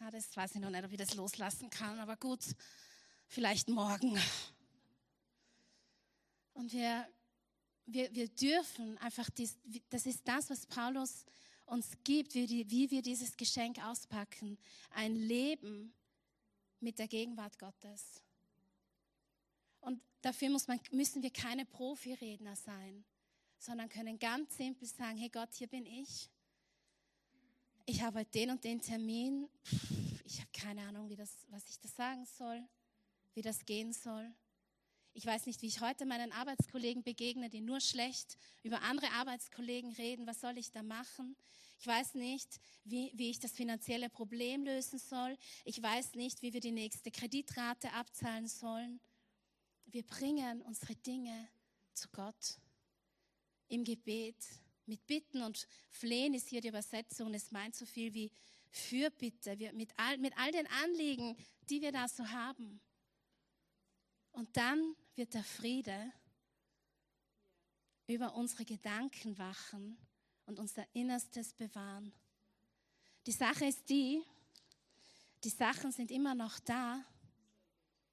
Ja, 0.00 0.10
das 0.10 0.36
weiß 0.36 0.54
ich 0.54 0.60
noch 0.60 0.70
nicht, 0.70 0.84
ob 0.84 0.92
ich 0.92 0.98
das 0.98 1.14
loslassen 1.14 1.70
kann, 1.70 1.98
aber 1.98 2.16
gut, 2.16 2.44
vielleicht 3.26 3.68
morgen. 3.68 4.20
Und 6.52 6.72
wir, 6.72 7.08
wir, 7.86 8.14
wir 8.14 8.28
dürfen 8.28 8.98
einfach, 8.98 9.30
dies, 9.30 9.56
das 9.88 10.06
ist 10.06 10.26
das, 10.28 10.50
was 10.50 10.66
Paulus 10.66 11.24
uns 11.64 11.90
gibt, 12.04 12.34
wie, 12.34 12.70
wie 12.70 12.90
wir 12.90 13.02
dieses 13.02 13.36
Geschenk 13.36 13.82
auspacken. 13.84 14.58
Ein 14.90 15.16
Leben 15.16 15.92
mit 16.80 16.98
der 16.98 17.08
Gegenwart 17.08 17.58
Gottes. 17.58 18.22
Und 19.80 20.00
dafür 20.20 20.50
man, 20.50 20.80
müssen 20.92 21.22
wir 21.22 21.30
keine 21.30 21.64
Profiredner 21.64 22.54
sein, 22.54 23.04
sondern 23.58 23.88
können 23.88 24.18
ganz 24.18 24.56
simpel 24.56 24.86
sagen, 24.86 25.16
hey 25.16 25.30
Gott, 25.30 25.54
hier 25.54 25.68
bin 25.68 25.86
ich 25.86 26.30
ich 27.86 28.02
habe 28.02 28.18
heute 28.18 28.30
den 28.32 28.50
und 28.50 28.64
den 28.64 28.80
Termin. 28.80 29.48
Ich 30.24 30.40
habe 30.40 30.50
keine 30.52 30.82
Ahnung, 30.82 31.08
wie 31.08 31.16
das, 31.16 31.30
was 31.48 31.68
ich 31.68 31.78
da 31.78 31.88
sagen 31.88 32.26
soll, 32.26 32.60
wie 33.34 33.42
das 33.42 33.64
gehen 33.64 33.92
soll. 33.92 34.28
Ich 35.14 35.24
weiß 35.24 35.46
nicht, 35.46 35.62
wie 35.62 35.68
ich 35.68 35.80
heute 35.80 36.04
meinen 36.04 36.32
Arbeitskollegen 36.32 37.04
begegne, 37.04 37.48
die 37.48 37.60
nur 37.60 37.80
schlecht 37.80 38.36
über 38.64 38.82
andere 38.82 39.08
Arbeitskollegen 39.12 39.92
reden. 39.92 40.26
Was 40.26 40.40
soll 40.40 40.58
ich 40.58 40.72
da 40.72 40.82
machen? 40.82 41.36
Ich 41.78 41.86
weiß 41.86 42.14
nicht, 42.14 42.58
wie, 42.84 43.12
wie 43.14 43.30
ich 43.30 43.38
das 43.38 43.52
finanzielle 43.52 44.10
Problem 44.10 44.64
lösen 44.64 44.98
soll. 44.98 45.38
Ich 45.64 45.80
weiß 45.80 46.14
nicht, 46.14 46.42
wie 46.42 46.52
wir 46.52 46.60
die 46.60 46.72
nächste 46.72 47.10
Kreditrate 47.10 47.92
abzahlen 47.92 48.48
sollen. 48.48 49.00
wir 49.86 50.02
bringen 50.02 50.60
unsere 50.62 50.96
Dinge 50.96 51.48
zu 51.94 52.08
Gott 52.08 52.58
im 53.68 53.84
Gebet. 53.84 54.36
Mit 54.86 55.06
Bitten 55.06 55.42
und 55.42 55.66
Flehen 55.90 56.34
ist 56.34 56.48
hier 56.48 56.60
die 56.60 56.68
Übersetzung. 56.68 57.34
Es 57.34 57.50
meint 57.50 57.74
so 57.74 57.84
viel 57.84 58.14
wie 58.14 58.30
Fürbitte, 58.70 59.58
wir, 59.58 59.72
mit, 59.72 59.92
all, 59.96 60.18
mit 60.18 60.36
all 60.38 60.52
den 60.52 60.66
Anliegen, 60.66 61.36
die 61.68 61.80
wir 61.80 61.92
da 61.92 62.08
so 62.08 62.26
haben. 62.28 62.80
Und 64.32 64.56
dann 64.56 64.94
wird 65.14 65.34
der 65.34 65.44
Friede 65.44 66.12
über 68.06 68.34
unsere 68.34 68.64
Gedanken 68.64 69.36
wachen 69.38 69.98
und 70.44 70.58
unser 70.58 70.86
Innerstes 70.94 71.52
bewahren. 71.52 72.12
Die 73.26 73.32
Sache 73.32 73.64
ist 73.64 73.88
die, 73.88 74.22
die 75.42 75.48
Sachen 75.50 75.90
sind 75.90 76.10
immer 76.10 76.34
noch 76.34 76.60
da. 76.60 77.04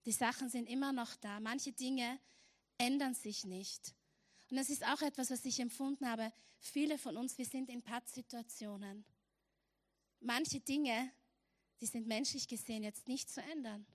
Die 0.06 0.12
Sachen 0.12 0.50
sind 0.50 0.68
immer 0.68 0.92
noch 0.92 1.16
da. 1.16 1.40
Manche 1.40 1.72
Dinge 1.72 2.20
ändern 2.78 3.14
sich 3.14 3.44
nicht. 3.46 3.94
Und 4.54 4.58
das 4.58 4.70
ist 4.70 4.86
auch 4.86 5.02
etwas, 5.02 5.32
was 5.32 5.44
ich 5.46 5.60
empfunden 5.60 6.08
habe. 6.08 6.32
Viele 6.60 7.00
von 7.00 7.18
uns, 7.18 7.40
wir 7.40 7.46
sind 7.46 7.72
in 7.72 7.82
Pattsituationen. 7.82 9.04
Manche 10.20 10.60
Dinge, 10.60 11.12
die 11.82 11.88
sind 11.88 12.06
menschlich 12.06 12.48
gesehen 12.48 12.84
jetzt 12.84 13.08
nicht 13.08 13.32
zu 13.32 13.42
ändern. 13.42 13.88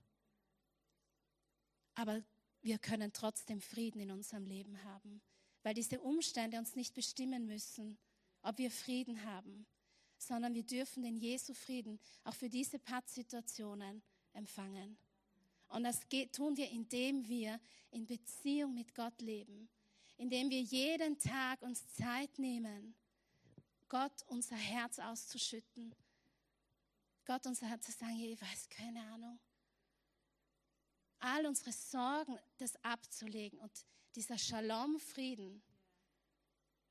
Aber 1.95 2.21
wir 2.61 2.77
können 2.77 3.13
trotzdem 3.13 3.61
Frieden 3.61 4.01
in 4.01 4.11
unserem 4.11 4.45
Leben 4.45 4.83
haben, 4.83 5.21
weil 5.63 5.75
diese 5.75 6.01
Umstände 6.01 6.59
uns 6.59 6.75
nicht 6.75 6.93
bestimmen 6.93 7.45
müssen, 7.45 7.97
ob 8.41 8.57
wir 8.57 8.69
Frieden 8.69 9.23
haben, 9.23 9.65
sondern 10.17 10.53
wir 10.55 10.63
dürfen 10.63 11.03
den 11.03 11.15
Jesu 11.15 11.53
Frieden 11.53 12.01
auch 12.25 12.35
für 12.35 12.49
diese 12.49 12.79
Pattsituationen 12.79 14.03
empfangen. 14.33 14.97
Und 15.69 15.85
das 15.85 16.01
tun 16.33 16.57
wir, 16.57 16.69
indem 16.69 17.25
wir 17.29 17.61
in 17.91 18.05
Beziehung 18.05 18.73
mit 18.73 18.93
Gott 18.93 19.21
leben, 19.21 19.69
indem 20.19 20.49
wir 20.49 20.61
jeden 20.61 21.17
Tag 21.17 21.61
uns 21.61 21.87
Zeit 21.93 22.37
nehmen, 22.37 22.93
Gott 23.87 24.21
unser 24.27 24.57
Herz 24.57 24.99
auszuschütten, 24.99 25.95
Gott 27.25 27.45
unser 27.45 27.67
Herz 27.67 27.85
zu 27.85 27.93
sagen, 27.93 28.19
ich 28.19 28.41
weiß 28.41 28.67
keine 28.69 29.01
Ahnung, 29.13 29.39
all 31.19 31.45
unsere 31.45 31.71
Sorgen, 31.71 32.37
das 32.57 32.75
abzulegen 32.83 33.59
und 33.59 33.71
dieser 34.15 34.37
Shalom-Frieden 34.37 35.61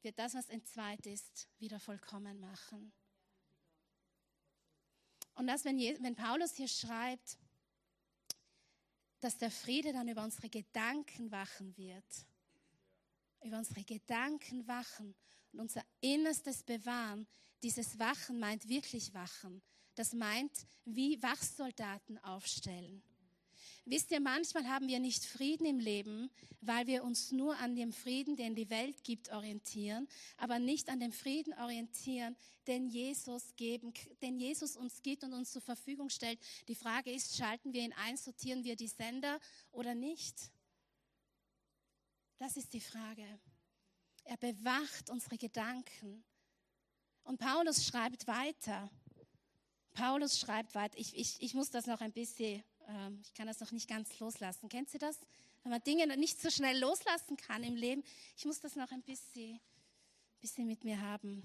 wird 0.00 0.18
das, 0.18 0.34
was 0.34 0.48
entzweit 0.48 1.04
ist, 1.04 1.48
wieder 1.58 1.78
vollkommen 1.78 2.40
machen. 2.40 2.92
Und 5.34 5.48
das, 5.48 5.66
wenn, 5.66 5.78
wenn 5.78 6.14
Paulus 6.14 6.54
hier 6.54 6.68
schreibt, 6.68 7.36
dass 9.20 9.36
der 9.36 9.50
Friede 9.50 9.92
dann 9.92 10.08
über 10.08 10.24
unsere 10.24 10.48
Gedanken 10.48 11.30
wachen 11.30 11.76
wird, 11.76 12.26
über 13.42 13.58
unsere 13.58 13.84
Gedanken 13.84 14.66
wachen 14.66 15.14
und 15.52 15.60
unser 15.60 15.82
Innerstes 16.00 16.62
bewahren, 16.62 17.26
dieses 17.62 17.98
Wachen 17.98 18.38
meint 18.38 18.68
wirklich 18.68 19.14
Wachen. 19.14 19.62
Das 19.94 20.12
meint 20.12 20.52
wie 20.84 21.20
Wachsoldaten 21.22 22.18
aufstellen. 22.18 23.02
Wisst 23.84 24.10
ihr, 24.10 24.20
manchmal 24.20 24.68
haben 24.68 24.86
wir 24.86 25.00
nicht 25.00 25.24
Frieden 25.24 25.64
im 25.64 25.78
Leben, 25.78 26.30
weil 26.60 26.86
wir 26.86 27.02
uns 27.04 27.32
nur 27.32 27.56
an 27.56 27.74
dem 27.74 27.90
Frieden, 27.92 28.36
den 28.36 28.54
die 28.54 28.68
Welt 28.68 29.02
gibt, 29.02 29.32
orientieren, 29.32 30.06
aber 30.36 30.58
nicht 30.58 30.90
an 30.90 31.00
dem 31.00 31.10
Frieden 31.10 31.54
orientieren, 31.54 32.36
den 32.66 32.86
Jesus 32.90 33.56
geben, 33.56 33.94
den 34.20 34.38
Jesus 34.38 34.76
uns 34.76 35.02
gibt 35.02 35.24
und 35.24 35.32
uns 35.32 35.52
zur 35.52 35.62
Verfügung 35.62 36.10
stellt. 36.10 36.38
Die 36.68 36.74
Frage 36.74 37.10
ist, 37.10 37.36
schalten 37.38 37.72
wir 37.72 37.82
ihn 37.82 37.94
ein, 37.94 38.18
sortieren 38.18 38.62
wir 38.62 38.76
die 38.76 38.88
Sender 38.88 39.40
oder 39.72 39.94
nicht? 39.94 40.36
Das 42.38 42.56
ist 42.56 42.72
die 42.72 42.80
Frage. 42.80 43.26
Er 44.24 44.36
bewacht 44.36 45.10
unsere 45.10 45.36
Gedanken. 45.38 46.24
Und 47.24 47.38
Paulus 47.38 47.84
schreibt 47.84 48.26
weiter. 48.26 48.90
Paulus 49.92 50.38
schreibt 50.38 50.74
weiter. 50.74 50.96
Ich, 50.98 51.16
ich, 51.16 51.42
ich 51.42 51.54
muss 51.54 51.70
das 51.70 51.86
noch 51.86 52.00
ein 52.00 52.12
bisschen 52.12 52.62
ähm, 52.88 53.20
ich 53.22 53.34
kann 53.34 53.46
das 53.46 53.60
noch 53.60 53.70
nicht 53.70 53.88
ganz 53.88 54.18
loslassen. 54.18 54.68
Kennt 54.68 54.92
ihr 54.94 55.00
das? 55.00 55.18
Wenn 55.62 55.70
man 55.70 55.82
Dinge 55.82 56.06
nicht 56.16 56.40
so 56.40 56.50
schnell 56.50 56.78
loslassen 56.78 57.36
kann 57.36 57.62
im 57.62 57.76
Leben. 57.76 58.02
Ich 58.36 58.44
muss 58.44 58.60
das 58.60 58.76
noch 58.76 58.90
ein 58.90 59.02
bisschen, 59.02 59.60
bisschen 60.40 60.66
mit 60.66 60.84
mir 60.84 61.00
haben. 61.00 61.42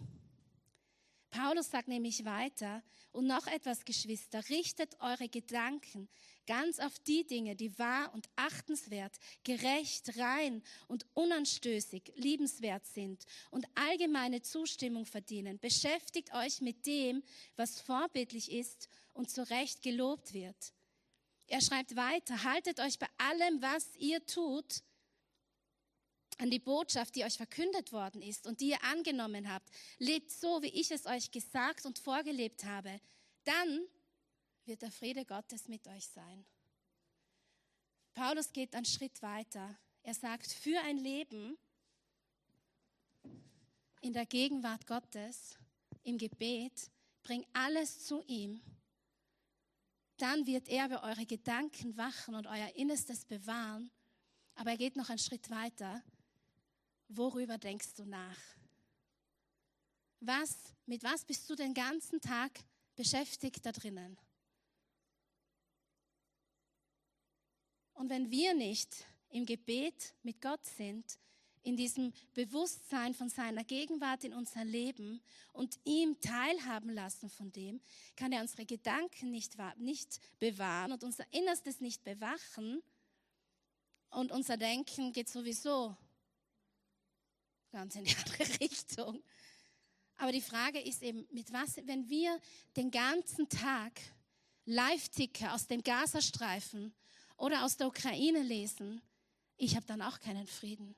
Paulus 1.34 1.72
sagt 1.72 1.88
nämlich 1.88 2.26
weiter, 2.26 2.84
und 3.12 3.26
noch 3.26 3.48
etwas, 3.48 3.86
Geschwister, 3.86 4.48
richtet 4.50 5.00
eure 5.00 5.30
Gedanken 5.30 6.08
ganz 6.46 6.80
auf 6.80 7.00
die 7.00 7.26
Dinge, 7.26 7.56
die 7.56 7.78
wahr 7.80 8.13
und 8.13 8.30
achtenswert, 8.36 9.17
gerecht, 9.43 10.17
rein 10.17 10.62
und 10.88 11.06
unanstößig, 11.13 12.13
liebenswert 12.15 12.86
sind 12.86 13.24
und 13.50 13.65
allgemeine 13.76 14.41
Zustimmung 14.41 15.06
verdienen. 15.06 15.60
Beschäftigt 15.60 16.34
euch 16.34 16.62
mit 16.62 16.86
dem, 16.86 17.24
was 17.56 17.82
vorbildlich 17.82 18.52
ist 18.52 18.88
und 19.13 19.30
zu 19.32 19.48
Recht 19.50 19.82
gelobt 19.82 20.34
wird. 20.34 20.74
Er 21.48 21.62
schreibt 21.62 21.96
weiter, 21.96 22.43
haltet 22.43 22.80
euch 22.80 23.00
bei 23.00 23.08
allem, 23.17 23.62
was 23.62 23.96
ihr 23.98 24.24
tut, 24.26 24.84
an 26.39 26.50
die 26.50 26.60
Botschaft, 26.60 27.15
die 27.15 27.24
euch 27.24 27.38
verkündet 27.38 27.91
worden 27.91 28.22
ist 28.22 28.48
und 28.48 28.62
die 28.62 28.69
ihr 28.69 28.84
angenommen 28.84 29.52
habt. 29.52 29.69
Lebt 30.00 30.32
so, 30.32 30.62
wie 30.62 30.67
ich 30.67 30.91
es 30.91 31.06
euch 31.06 31.32
gesagt 31.32 31.86
und 31.86 32.00
vorgelebt 32.00 32.63
habe. 32.65 33.00
Dann 33.43 33.88
wird 34.65 34.82
der 34.82 34.91
Friede 34.91 35.26
Gottes 35.26 35.67
mit 35.67 35.88
euch 35.88 36.08
sein. 36.08 36.46
Paulus 38.13 38.52
geht 38.52 38.76
einen 38.76 38.86
Schritt 38.86 39.22
weiter. 39.22 39.78
Er 40.04 40.13
sagt, 40.13 40.52
für 40.52 40.80
ein 40.82 40.98
Leben 40.98 41.58
in 44.02 44.13
der 44.13 44.26
Gegenwart 44.26 44.86
Gottes, 44.86 45.58
im 46.04 46.17
Gebet, 46.17 46.91
bring 47.24 47.46
alles 47.54 48.06
zu 48.06 48.22
ihm 48.28 48.62
dann 50.24 50.46
wird 50.46 50.69
er 50.69 50.86
über 50.86 51.04
eure 51.04 51.26
Gedanken 51.26 51.98
wachen 51.98 52.36
und 52.36 52.48
euer 52.48 52.76
Innerstes 52.76 53.26
bewahren. 53.26 53.91
Aber 54.56 54.72
er 54.72 54.78
geht 54.78 54.96
noch 54.96 55.10
einen 55.10 55.19
Schritt 55.19 55.50
weiter. 55.50 56.04
Worüber 57.15 57.60
denkst 57.60 57.93
du 57.93 58.06
nach? 58.06 58.39
Was, 60.19 60.58
mit 60.88 61.04
was 61.04 61.23
bist 61.26 61.47
du 61.47 61.56
den 61.56 61.76
ganzen 61.76 62.19
Tag 62.19 62.52
beschäftigt 62.95 63.63
da 63.63 63.71
drinnen? 63.71 64.17
Und 67.93 68.10
wenn 68.10 68.32
wir 68.32 68.56
nicht 68.56 69.06
im 69.30 69.45
Gebet 69.45 70.15
mit 70.23 70.41
Gott 70.41 70.65
sind, 70.65 71.19
in 71.62 71.78
diesem 71.78 72.13
Bewusstsein 72.34 73.13
von 73.13 73.30
seiner 73.30 73.63
Gegenwart 73.63 74.23
in 74.23 74.34
unser 74.34 74.65
Leben 74.65 75.21
und 75.52 75.80
ihm 75.84 76.19
teilhaben 76.19 76.89
lassen 76.89 77.30
von 77.30 77.52
dem, 77.52 77.80
kann 78.15 78.32
er 78.32 78.41
unsere 78.41 78.65
Gedanken 78.65 79.30
nicht, 79.30 79.56
nicht 79.78 80.19
bewahren 80.39 80.91
und 80.91 81.04
unser 81.04 81.32
Innerstes 81.32 81.80
nicht 81.80 82.04
bewachen. 82.04 82.82
Und 84.10 84.32
unser 84.32 84.58
Denken 84.58 85.13
geht 85.13 85.30
sowieso 85.30 85.95
ganz 87.73 87.95
in 87.95 88.05
die 88.05 88.15
andere 88.25 88.59
Richtung. 88.59 89.21
Aber 90.17 90.31
die 90.31 90.41
Frage 90.41 90.79
ist 90.79 91.01
eben, 91.01 91.27
mit 91.31 91.51
was, 91.51 91.75
wenn 91.86 92.07
wir 92.07 92.39
den 92.77 92.91
ganzen 92.91 93.49
Tag 93.49 93.99
Live-Ticker 94.65 95.53
aus 95.53 95.67
dem 95.67 95.83
Gazastreifen 95.83 96.93
oder 97.36 97.65
aus 97.65 97.75
der 97.75 97.88
Ukraine 97.88 98.41
lesen, 98.43 99.01
ich 99.57 99.75
habe 99.75 99.86
dann 99.86 100.01
auch 100.01 100.19
keinen 100.19 100.47
Frieden. 100.47 100.95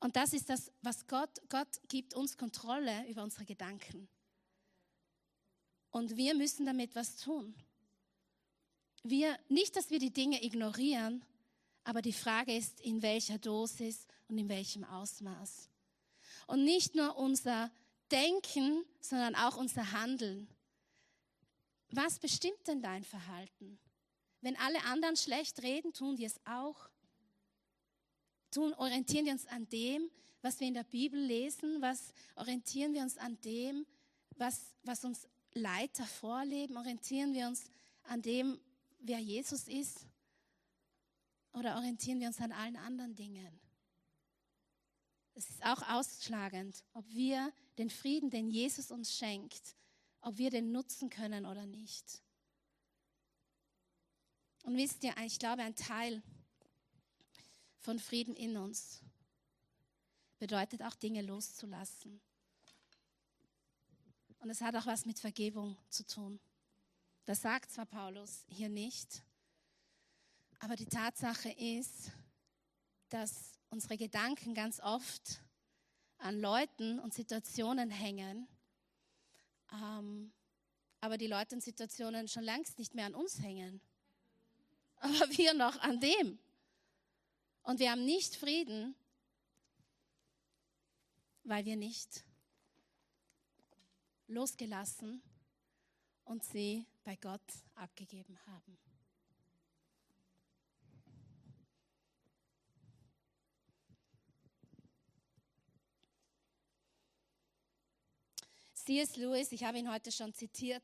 Und 0.00 0.16
das 0.16 0.32
ist 0.32 0.50
das, 0.50 0.72
was 0.82 1.06
Gott, 1.06 1.30
Gott 1.48 1.68
gibt 1.88 2.14
uns 2.14 2.36
Kontrolle 2.36 3.06
über 3.08 3.22
unsere 3.22 3.44
Gedanken. 3.44 4.08
Und 5.90 6.16
wir 6.16 6.34
müssen 6.34 6.66
damit 6.66 6.94
was 6.94 7.16
tun. 7.16 7.54
Wir, 9.02 9.38
nicht, 9.48 9.76
dass 9.76 9.90
wir 9.90 9.98
die 9.98 10.12
Dinge 10.12 10.42
ignorieren, 10.42 11.24
aber 11.84 12.02
die 12.02 12.12
Frage 12.12 12.56
ist, 12.56 12.80
in 12.80 13.02
welcher 13.02 13.38
Dosis 13.38 14.06
und 14.28 14.38
in 14.38 14.48
welchem 14.48 14.84
Ausmaß. 14.84 15.68
Und 16.46 16.64
nicht 16.64 16.94
nur 16.94 17.16
unser 17.16 17.70
Denken, 18.10 18.84
sondern 19.00 19.34
auch 19.34 19.56
unser 19.56 19.92
Handeln. 19.92 20.48
Was 21.90 22.18
bestimmt 22.18 22.66
denn 22.66 22.82
dein 22.82 23.04
Verhalten? 23.04 23.78
Wenn 24.40 24.56
alle 24.56 24.82
anderen 24.84 25.16
schlecht 25.16 25.62
reden, 25.62 25.92
tun 25.92 26.16
die 26.16 26.24
es 26.24 26.40
auch 26.46 26.88
tun, 28.50 28.74
orientieren 28.74 29.26
wir 29.26 29.32
uns 29.32 29.46
an 29.46 29.68
dem, 29.68 30.10
was 30.42 30.58
wir 30.60 30.66
in 30.66 30.74
der 30.74 30.84
Bibel 30.84 31.20
lesen, 31.20 31.80
was 31.80 32.12
orientieren 32.34 32.94
wir 32.94 33.02
uns 33.02 33.18
an 33.18 33.40
dem, 33.42 33.86
was, 34.36 34.74
was 34.82 35.04
uns 35.04 35.28
Leiter 35.52 36.04
vorleben, 36.04 36.76
orientieren 36.76 37.34
wir 37.34 37.46
uns 37.46 37.64
an 38.04 38.22
dem, 38.22 38.58
wer 39.00 39.18
Jesus 39.18 39.68
ist, 39.68 40.06
oder 41.52 41.76
orientieren 41.76 42.20
wir 42.20 42.28
uns 42.28 42.40
an 42.40 42.52
allen 42.52 42.76
anderen 42.76 43.14
Dingen? 43.14 43.60
Es 45.34 45.48
ist 45.48 45.64
auch 45.64 45.82
ausschlagend, 45.88 46.84
ob 46.92 47.08
wir 47.08 47.52
den 47.78 47.90
Frieden, 47.90 48.30
den 48.30 48.50
Jesus 48.50 48.90
uns 48.90 49.16
schenkt, 49.16 49.76
ob 50.20 50.38
wir 50.38 50.50
den 50.50 50.72
nutzen 50.72 51.08
können 51.08 51.46
oder 51.46 51.66
nicht. 51.66 52.22
Und 54.64 54.76
wisst 54.76 55.02
ihr, 55.04 55.16
ich 55.24 55.38
glaube, 55.38 55.62
ein 55.62 55.74
Teil 55.74 56.22
von 57.78 57.98
Frieden 57.98 58.34
in 58.36 58.56
uns 58.56 59.00
bedeutet 60.38 60.82
auch 60.82 60.94
Dinge 60.94 61.22
loszulassen. 61.22 62.20
Und 64.40 64.50
es 64.50 64.60
hat 64.60 64.74
auch 64.76 64.86
was 64.86 65.06
mit 65.06 65.18
Vergebung 65.18 65.76
zu 65.88 66.06
tun. 66.06 66.40
Das 67.24 67.42
sagt 67.42 67.70
zwar 67.70 67.86
Paulus 67.86 68.44
hier 68.48 68.68
nicht, 68.68 69.22
aber 70.60 70.76
die 70.76 70.86
Tatsache 70.86 71.50
ist, 71.50 72.12
dass 73.08 73.58
unsere 73.70 73.96
Gedanken 73.96 74.54
ganz 74.54 74.78
oft 74.80 75.42
an 76.18 76.38
Leuten 76.38 77.00
und 77.00 77.14
Situationen 77.14 77.90
hängen, 77.90 78.46
ähm, 79.72 80.32
aber 81.00 81.16
die 81.16 81.26
Leute 81.26 81.54
und 81.54 81.62
Situationen 81.62 82.28
schon 82.28 82.42
längst 82.42 82.78
nicht 82.78 82.94
mehr 82.94 83.06
an 83.06 83.14
uns 83.14 83.40
hängen. 83.40 83.80
Aber 84.96 85.12
wir 85.36 85.54
noch 85.54 85.78
an 85.80 85.98
dem. 85.98 86.38
Und 87.62 87.78
wir 87.80 87.90
haben 87.90 88.04
nicht 88.04 88.36
Frieden, 88.36 88.94
weil 91.44 91.64
wir 91.64 91.76
nicht 91.76 92.22
losgelassen 94.26 95.22
und 96.24 96.44
sie 96.44 96.86
bei 97.02 97.16
Gott 97.16 97.40
abgegeben 97.74 98.38
haben. 98.46 98.78
C.S. 108.90 109.14
Lewis, 109.18 109.52
ich 109.52 109.62
habe 109.62 109.78
ihn 109.78 109.88
heute 109.88 110.10
schon 110.10 110.34
zitiert, 110.34 110.82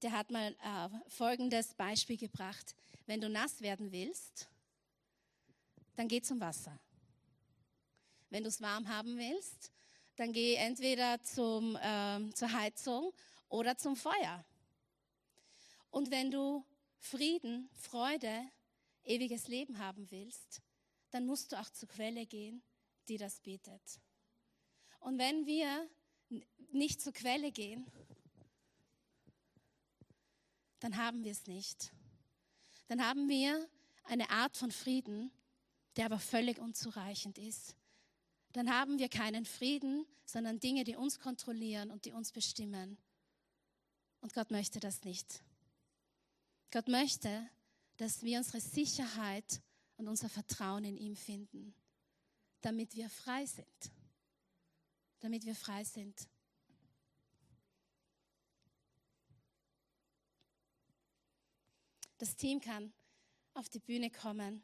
der 0.00 0.12
hat 0.12 0.30
mal 0.30 0.56
äh, 0.64 1.10
folgendes 1.10 1.74
Beispiel 1.74 2.16
gebracht. 2.16 2.74
Wenn 3.04 3.20
du 3.20 3.28
nass 3.28 3.60
werden 3.60 3.92
willst, 3.92 4.48
dann 5.96 6.08
geh 6.08 6.22
zum 6.22 6.40
Wasser. 6.40 6.80
Wenn 8.30 8.42
du 8.42 8.48
es 8.48 8.62
warm 8.62 8.88
haben 8.88 9.18
willst, 9.18 9.70
dann 10.14 10.32
geh 10.32 10.54
entweder 10.54 11.20
zum, 11.20 11.76
äh, 11.76 12.32
zur 12.32 12.50
Heizung 12.54 13.12
oder 13.50 13.76
zum 13.76 13.96
Feuer. 13.96 14.42
Und 15.90 16.10
wenn 16.10 16.30
du 16.30 16.64
Frieden, 16.96 17.68
Freude, 17.74 18.48
ewiges 19.04 19.46
Leben 19.46 19.78
haben 19.78 20.10
willst, 20.10 20.62
dann 21.10 21.26
musst 21.26 21.52
du 21.52 21.60
auch 21.60 21.68
zur 21.68 21.90
Quelle 21.90 22.24
gehen, 22.24 22.62
die 23.08 23.18
das 23.18 23.40
bietet. 23.40 23.82
Und 25.00 25.18
wenn 25.18 25.44
wir 25.44 25.86
nicht 26.72 27.00
zur 27.00 27.12
Quelle 27.12 27.52
gehen, 27.52 27.86
dann 30.80 30.96
haben 30.96 31.24
wir 31.24 31.32
es 31.32 31.46
nicht. 31.46 31.92
Dann 32.88 33.04
haben 33.04 33.28
wir 33.28 33.68
eine 34.04 34.30
Art 34.30 34.56
von 34.56 34.70
Frieden, 34.70 35.30
der 35.96 36.06
aber 36.06 36.18
völlig 36.18 36.58
unzureichend 36.58 37.38
ist. 37.38 37.74
Dann 38.52 38.70
haben 38.70 38.98
wir 38.98 39.08
keinen 39.08 39.44
Frieden, 39.44 40.06
sondern 40.24 40.60
Dinge, 40.60 40.84
die 40.84 40.96
uns 40.96 41.18
kontrollieren 41.18 41.90
und 41.90 42.04
die 42.04 42.12
uns 42.12 42.32
bestimmen. 42.32 42.98
Und 44.20 44.32
Gott 44.32 44.50
möchte 44.50 44.80
das 44.80 45.02
nicht. 45.04 45.42
Gott 46.70 46.88
möchte, 46.88 47.48
dass 47.96 48.22
wir 48.22 48.38
unsere 48.38 48.60
Sicherheit 48.60 49.60
und 49.96 50.08
unser 50.08 50.28
Vertrauen 50.28 50.84
in 50.84 50.96
ihm 50.96 51.16
finden, 51.16 51.74
damit 52.60 52.94
wir 52.96 53.08
frei 53.08 53.46
sind. 53.46 53.90
Damit 55.20 55.44
wir 55.44 55.54
frei 55.54 55.84
sind. 55.84 56.28
Das 62.18 62.34
Team 62.36 62.60
kann 62.60 62.92
auf 63.54 63.68
die 63.68 63.78
Bühne 63.78 64.10
kommen. 64.10 64.62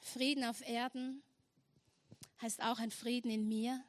Frieden 0.00 0.44
auf 0.44 0.60
Erden 0.60 1.22
heißt 2.42 2.62
auch 2.62 2.78
ein 2.78 2.90
Frieden 2.90 3.30
in 3.30 3.48
mir. 3.48 3.82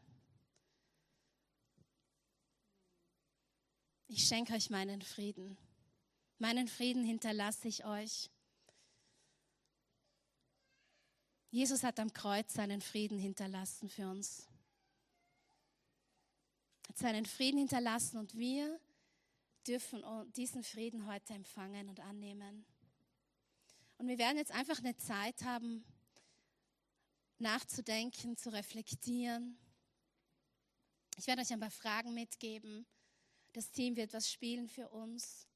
Ich 4.07 4.25
schenke 4.25 4.53
euch 4.53 4.69
meinen 4.69 5.01
Frieden. 5.01 5.57
Meinen 6.43 6.67
Frieden 6.67 7.05
hinterlasse 7.05 7.69
ich 7.69 7.85
euch. 7.85 8.29
Jesus 11.51 11.83
hat 11.83 12.01
am 12.01 12.11
Kreuz 12.11 12.53
seinen 12.53 12.81
Frieden 12.81 13.17
hinterlassen 13.17 13.87
für 13.87 14.09
uns. 14.09 14.45
Hat 16.89 16.97
seinen 16.97 17.25
Frieden 17.25 17.59
hinterlassen 17.59 18.17
und 18.17 18.35
wir 18.35 18.77
dürfen 19.65 20.03
diesen 20.33 20.65
Frieden 20.65 21.07
heute 21.07 21.33
empfangen 21.33 21.87
und 21.87 22.01
annehmen. 22.01 22.65
Und 23.97 24.09
wir 24.09 24.17
werden 24.17 24.37
jetzt 24.37 24.51
einfach 24.51 24.79
eine 24.79 24.97
Zeit 24.97 25.43
haben, 25.43 25.85
nachzudenken, 27.39 28.35
zu 28.35 28.51
reflektieren. 28.51 29.57
Ich 31.15 31.25
werde 31.25 31.41
euch 31.41 31.53
ein 31.53 31.61
paar 31.61 31.71
Fragen 31.71 32.13
mitgeben. 32.13 32.85
Das 33.53 33.71
Team 33.71 33.95
wird 33.95 34.11
was 34.11 34.29
spielen 34.29 34.67
für 34.67 34.89
uns. 34.89 35.47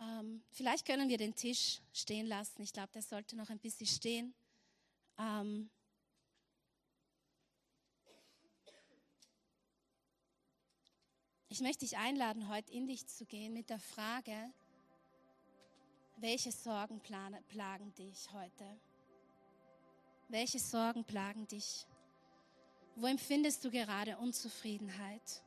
Ähm, 0.00 0.42
vielleicht 0.50 0.86
können 0.86 1.08
wir 1.08 1.18
den 1.18 1.34
Tisch 1.34 1.80
stehen 1.92 2.26
lassen. 2.26 2.62
Ich 2.62 2.72
glaube, 2.72 2.92
der 2.92 3.02
sollte 3.02 3.36
noch 3.36 3.50
ein 3.50 3.58
bisschen 3.58 3.86
stehen. 3.86 4.34
Ähm, 5.18 5.70
ich 11.48 11.60
möchte 11.60 11.84
dich 11.84 11.96
einladen, 11.96 12.48
heute 12.48 12.72
in 12.72 12.86
dich 12.86 13.06
zu 13.06 13.24
gehen 13.26 13.52
mit 13.52 13.70
der 13.70 13.78
Frage, 13.78 14.52
welche 16.16 16.52
Sorgen 16.52 17.00
plagen 17.00 17.94
dich 17.94 18.32
heute? 18.32 18.80
Welche 20.28 20.58
Sorgen 20.58 21.04
plagen 21.04 21.46
dich? 21.46 21.86
Wo 22.96 23.06
empfindest 23.06 23.64
du 23.64 23.70
gerade 23.70 24.16
Unzufriedenheit? 24.18 25.42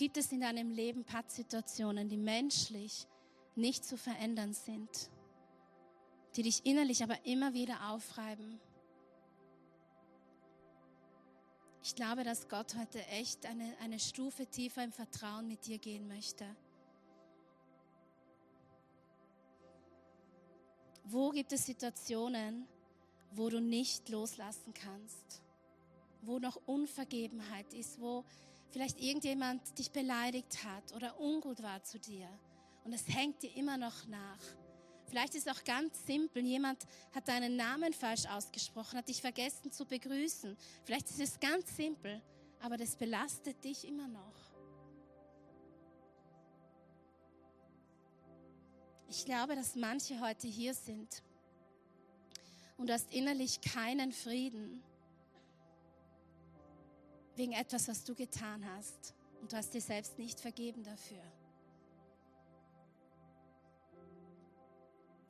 Gibt 0.00 0.16
es 0.16 0.32
in 0.32 0.40
deinem 0.40 0.70
Leben 0.70 1.04
Pattsituationen, 1.04 2.08
die 2.08 2.16
menschlich 2.16 3.06
nicht 3.54 3.84
zu 3.84 3.98
verändern 3.98 4.54
sind, 4.54 5.10
die 6.34 6.42
dich 6.42 6.64
innerlich 6.64 7.02
aber 7.02 7.26
immer 7.26 7.52
wieder 7.52 7.90
aufreiben? 7.90 8.58
Ich 11.82 11.94
glaube, 11.94 12.24
dass 12.24 12.48
Gott 12.48 12.76
heute 12.76 13.04
echt 13.08 13.44
eine, 13.44 13.76
eine 13.82 13.98
Stufe 13.98 14.46
tiefer 14.46 14.84
im 14.84 14.90
Vertrauen 14.90 15.46
mit 15.46 15.66
dir 15.66 15.76
gehen 15.76 16.08
möchte. 16.08 16.46
Wo 21.04 21.28
gibt 21.28 21.52
es 21.52 21.66
Situationen, 21.66 22.66
wo 23.32 23.50
du 23.50 23.60
nicht 23.60 24.08
loslassen 24.08 24.72
kannst? 24.72 25.42
Wo 26.22 26.38
noch 26.38 26.56
Unvergebenheit 26.64 27.74
ist, 27.74 28.00
wo 28.00 28.24
vielleicht 28.70 29.00
irgendjemand 29.00 29.78
dich 29.78 29.90
beleidigt 29.90 30.64
hat 30.64 30.94
oder 30.94 31.18
ungut 31.20 31.62
war 31.62 31.82
zu 31.82 31.98
dir 31.98 32.28
und 32.84 32.92
es 32.92 33.06
hängt 33.08 33.42
dir 33.42 33.54
immer 33.56 33.76
noch 33.76 34.06
nach. 34.06 34.38
Vielleicht 35.06 35.34
ist 35.34 35.48
es 35.48 35.52
auch 35.52 35.64
ganz 35.64 36.06
simpel, 36.06 36.44
jemand 36.44 36.86
hat 37.12 37.26
deinen 37.26 37.56
Namen 37.56 37.92
falsch 37.92 38.26
ausgesprochen, 38.26 38.96
hat 38.96 39.08
dich 39.08 39.20
vergessen 39.20 39.72
zu 39.72 39.84
begrüßen. 39.84 40.56
Vielleicht 40.84 41.10
ist 41.10 41.20
es 41.20 41.40
ganz 41.40 41.76
simpel, 41.76 42.22
aber 42.60 42.76
das 42.76 42.94
belastet 42.94 43.62
dich 43.64 43.86
immer 43.86 44.06
noch. 44.06 44.34
Ich 49.08 49.24
glaube, 49.24 49.56
dass 49.56 49.74
manche 49.74 50.20
heute 50.20 50.46
hier 50.46 50.72
sind 50.72 51.24
und 52.76 52.88
du 52.88 52.92
hast 52.92 53.12
innerlich 53.12 53.60
keinen 53.60 54.12
Frieden 54.12 54.84
wegen 57.40 57.52
etwas, 57.52 57.88
was 57.88 58.04
du 58.04 58.14
getan 58.14 58.62
hast 58.74 59.14
und 59.40 59.50
du 59.50 59.56
hast 59.56 59.72
dir 59.72 59.80
selbst 59.80 60.18
nicht 60.18 60.38
vergeben 60.38 60.84
dafür. 60.84 61.22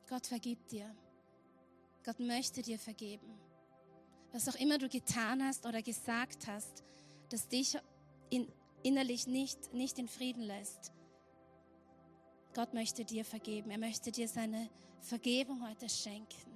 Gott 0.08 0.26
vergibt 0.26 0.72
dir. 0.72 0.92
Gott 2.04 2.18
möchte 2.18 2.62
dir 2.62 2.80
vergeben. 2.80 3.38
Was 4.32 4.48
auch 4.48 4.56
immer 4.56 4.78
du 4.78 4.88
getan 4.88 5.44
hast 5.44 5.66
oder 5.66 5.82
gesagt 5.82 6.48
hast, 6.48 6.82
das 7.28 7.46
dich 7.46 7.78
in, 8.28 8.50
innerlich 8.82 9.28
nicht, 9.28 9.72
nicht 9.72 9.96
in 10.00 10.08
Frieden 10.08 10.42
lässt, 10.42 10.92
Gott 12.54 12.74
möchte 12.74 13.04
dir 13.04 13.24
vergeben. 13.24 13.70
Er 13.70 13.78
möchte 13.78 14.11
dir 14.11 14.26
seine 14.26 14.68
Vergebung 15.00 15.64
heute 15.64 15.88
schenken. 15.88 16.49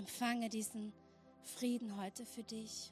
Empfange 0.00 0.48
diesen 0.48 0.94
Frieden 1.42 1.94
heute 2.00 2.24
für 2.24 2.42
dich. 2.42 2.90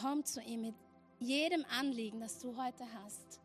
Komm 0.00 0.24
zu 0.24 0.40
ihm 0.40 0.62
mit 0.62 0.74
jedem 1.18 1.66
Anliegen, 1.66 2.18
das 2.20 2.38
du 2.38 2.56
heute 2.56 2.86
hast. 2.94 3.42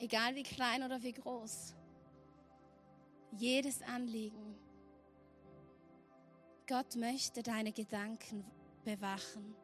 egal 0.00 0.34
wie 0.34 0.42
klein 0.42 0.82
oder 0.82 1.00
wie 1.00 1.12
groß. 1.12 1.76
Jedes 3.30 3.82
Anliegen. 3.82 4.58
Gott 6.66 6.96
möchte 6.96 7.44
deine 7.44 7.70
Gedanken 7.70 8.44
bewachen. 8.82 9.54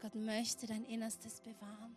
Gott 0.00 0.14
möchte 0.14 0.66
dein 0.66 0.86
Innerstes 0.86 1.42
bewahren. 1.42 1.94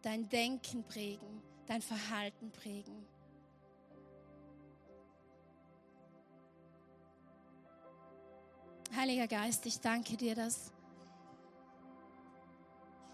Dein 0.00 0.26
Denken 0.30 0.84
prägen, 0.84 1.42
dein 1.66 1.82
Verhalten 1.82 2.50
prägen. 2.50 3.09
Heiliger 8.94 9.28
Geist, 9.28 9.66
ich 9.66 9.78
danke 9.78 10.16
dir, 10.16 10.34
dass, 10.34 10.72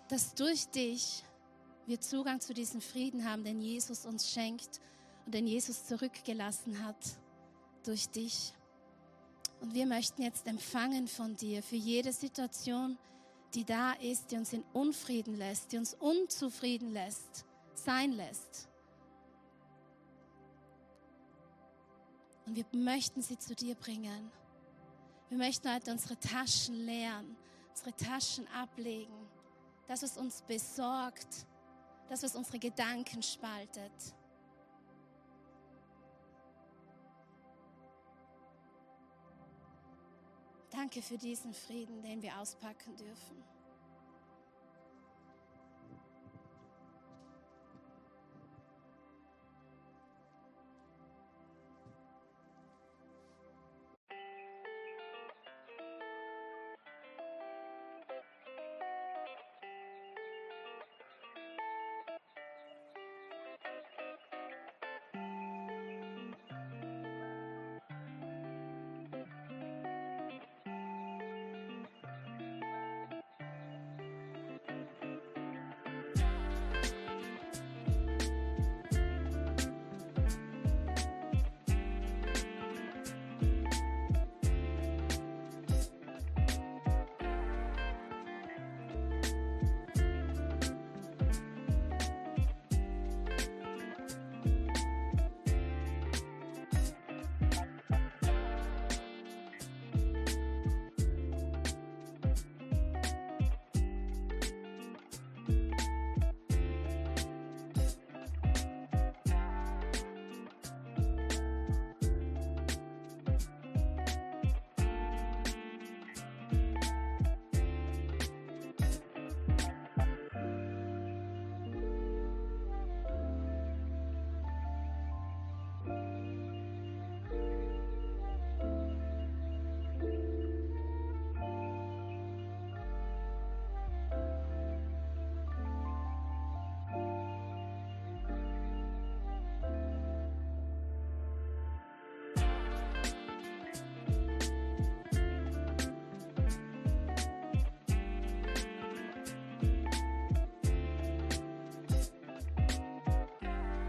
dass 0.08 0.34
durch 0.34 0.66
dich 0.68 1.22
wir 1.86 2.00
Zugang 2.00 2.40
zu 2.40 2.54
diesem 2.54 2.80
Frieden 2.80 3.28
haben, 3.28 3.44
den 3.44 3.60
Jesus 3.60 4.06
uns 4.06 4.30
schenkt 4.30 4.80
und 5.26 5.34
den 5.34 5.46
Jesus 5.46 5.84
zurückgelassen 5.84 6.82
hat 6.82 6.96
durch 7.84 8.08
dich. 8.08 8.54
Und 9.60 9.74
wir 9.74 9.84
möchten 9.84 10.22
jetzt 10.22 10.46
empfangen 10.46 11.08
von 11.08 11.36
dir 11.36 11.62
für 11.62 11.76
jede 11.76 12.12
Situation, 12.12 12.96
die 13.54 13.64
da 13.64 13.92
ist, 13.92 14.30
die 14.30 14.36
uns 14.36 14.54
in 14.54 14.64
Unfrieden 14.72 15.36
lässt, 15.36 15.72
die 15.72 15.78
uns 15.78 15.92
unzufrieden 15.94 16.92
lässt, 16.92 17.44
sein 17.74 18.12
lässt. 18.12 18.66
Und 22.46 22.56
wir 22.56 22.64
möchten 22.72 23.20
sie 23.20 23.38
zu 23.38 23.54
dir 23.54 23.74
bringen. 23.74 24.30
Wir 25.28 25.38
möchten 25.38 25.72
heute 25.72 25.90
unsere 25.90 26.18
Taschen 26.20 26.86
leeren, 26.86 27.36
unsere 27.70 27.92
Taschen 27.96 28.46
ablegen. 28.48 29.28
Das, 29.88 30.02
was 30.02 30.16
uns 30.16 30.42
besorgt, 30.42 31.46
das, 32.08 32.22
was 32.22 32.36
unsere 32.36 32.60
Gedanken 32.60 33.22
spaltet. 33.22 33.92
Danke 40.70 41.02
für 41.02 41.18
diesen 41.18 41.52
Frieden, 41.52 42.02
den 42.02 42.22
wir 42.22 42.38
auspacken 42.38 42.94
dürfen. 42.94 43.55